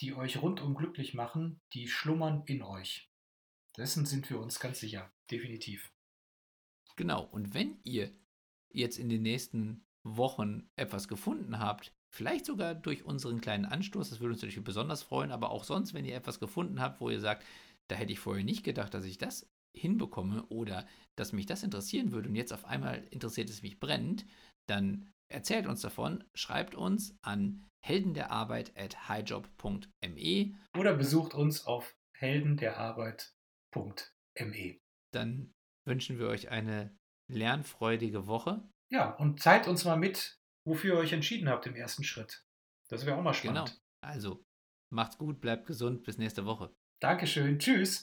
die 0.00 0.14
euch 0.14 0.40
rundum 0.40 0.74
glücklich 0.74 1.14
machen, 1.14 1.60
die 1.74 1.88
schlummern 1.88 2.42
in 2.46 2.62
euch. 2.62 3.10
Dessen 3.76 4.06
sind 4.06 4.28
wir 4.30 4.40
uns 4.40 4.60
ganz 4.60 4.80
sicher, 4.80 5.12
definitiv. 5.30 5.92
Genau, 6.96 7.24
und 7.24 7.54
wenn 7.54 7.78
ihr 7.82 8.12
jetzt 8.70 8.98
in 8.98 9.08
den 9.08 9.22
nächsten 9.22 9.86
Wochen 10.02 10.70
etwas 10.76 11.08
gefunden 11.08 11.58
habt, 11.58 11.94
vielleicht 12.08 12.46
sogar 12.46 12.74
durch 12.74 13.04
unseren 13.04 13.40
kleinen 13.40 13.66
Anstoß, 13.66 14.10
das 14.10 14.20
würde 14.20 14.32
uns 14.32 14.42
natürlich 14.42 14.64
besonders 14.64 15.02
freuen, 15.02 15.32
aber 15.32 15.50
auch 15.50 15.64
sonst, 15.64 15.94
wenn 15.94 16.04
ihr 16.04 16.16
etwas 16.16 16.40
gefunden 16.40 16.80
habt, 16.80 17.00
wo 17.00 17.10
ihr 17.10 17.20
sagt, 17.20 17.44
da 17.88 17.96
hätte 17.96 18.12
ich 18.12 18.18
vorher 18.20 18.44
nicht 18.44 18.64
gedacht, 18.64 18.94
dass 18.94 19.04
ich 19.04 19.18
das 19.18 19.48
hinbekomme 19.76 20.44
oder 20.46 20.86
dass 21.16 21.32
mich 21.32 21.46
das 21.46 21.62
interessieren 21.62 22.12
würde 22.12 22.28
und 22.28 22.34
jetzt 22.34 22.52
auf 22.52 22.64
einmal 22.64 23.06
interessiert 23.10 23.50
es 23.50 23.62
mich 23.62 23.80
brennend, 23.80 24.26
dann 24.68 25.10
erzählt 25.30 25.66
uns 25.66 25.80
davon, 25.80 26.24
schreibt 26.34 26.74
uns 26.74 27.16
an 27.22 27.66
heldenderarbeit 27.84 28.76
at 28.76 29.08
highjob.me 29.08 30.54
oder 30.76 30.94
besucht 30.94 31.34
uns 31.34 31.66
auf 31.66 31.96
heldenderarbeit.me. 32.16 34.78
Dann 35.12 35.52
wünschen 35.86 36.18
wir 36.18 36.28
euch 36.28 36.50
eine 36.50 36.96
lernfreudige 37.30 38.26
Woche. 38.26 38.68
Ja, 38.92 39.14
und 39.14 39.40
zeigt 39.40 39.68
uns 39.68 39.84
mal 39.84 39.96
mit, 39.96 40.38
wofür 40.66 40.94
ihr 40.94 41.00
euch 41.00 41.12
entschieden 41.12 41.48
habt 41.48 41.66
im 41.66 41.76
ersten 41.76 42.04
Schritt. 42.04 42.44
Das 42.88 43.06
wäre 43.06 43.16
auch 43.16 43.22
mal 43.22 43.34
spannend. 43.34 43.68
Genau. 43.68 43.80
Also, 44.04 44.44
macht's 44.92 45.16
gut, 45.16 45.40
bleibt 45.40 45.66
gesund, 45.66 46.02
bis 46.02 46.18
nächste 46.18 46.44
Woche. 46.44 46.74
Dankeschön. 47.00 47.58
Tschüss. 47.58 48.02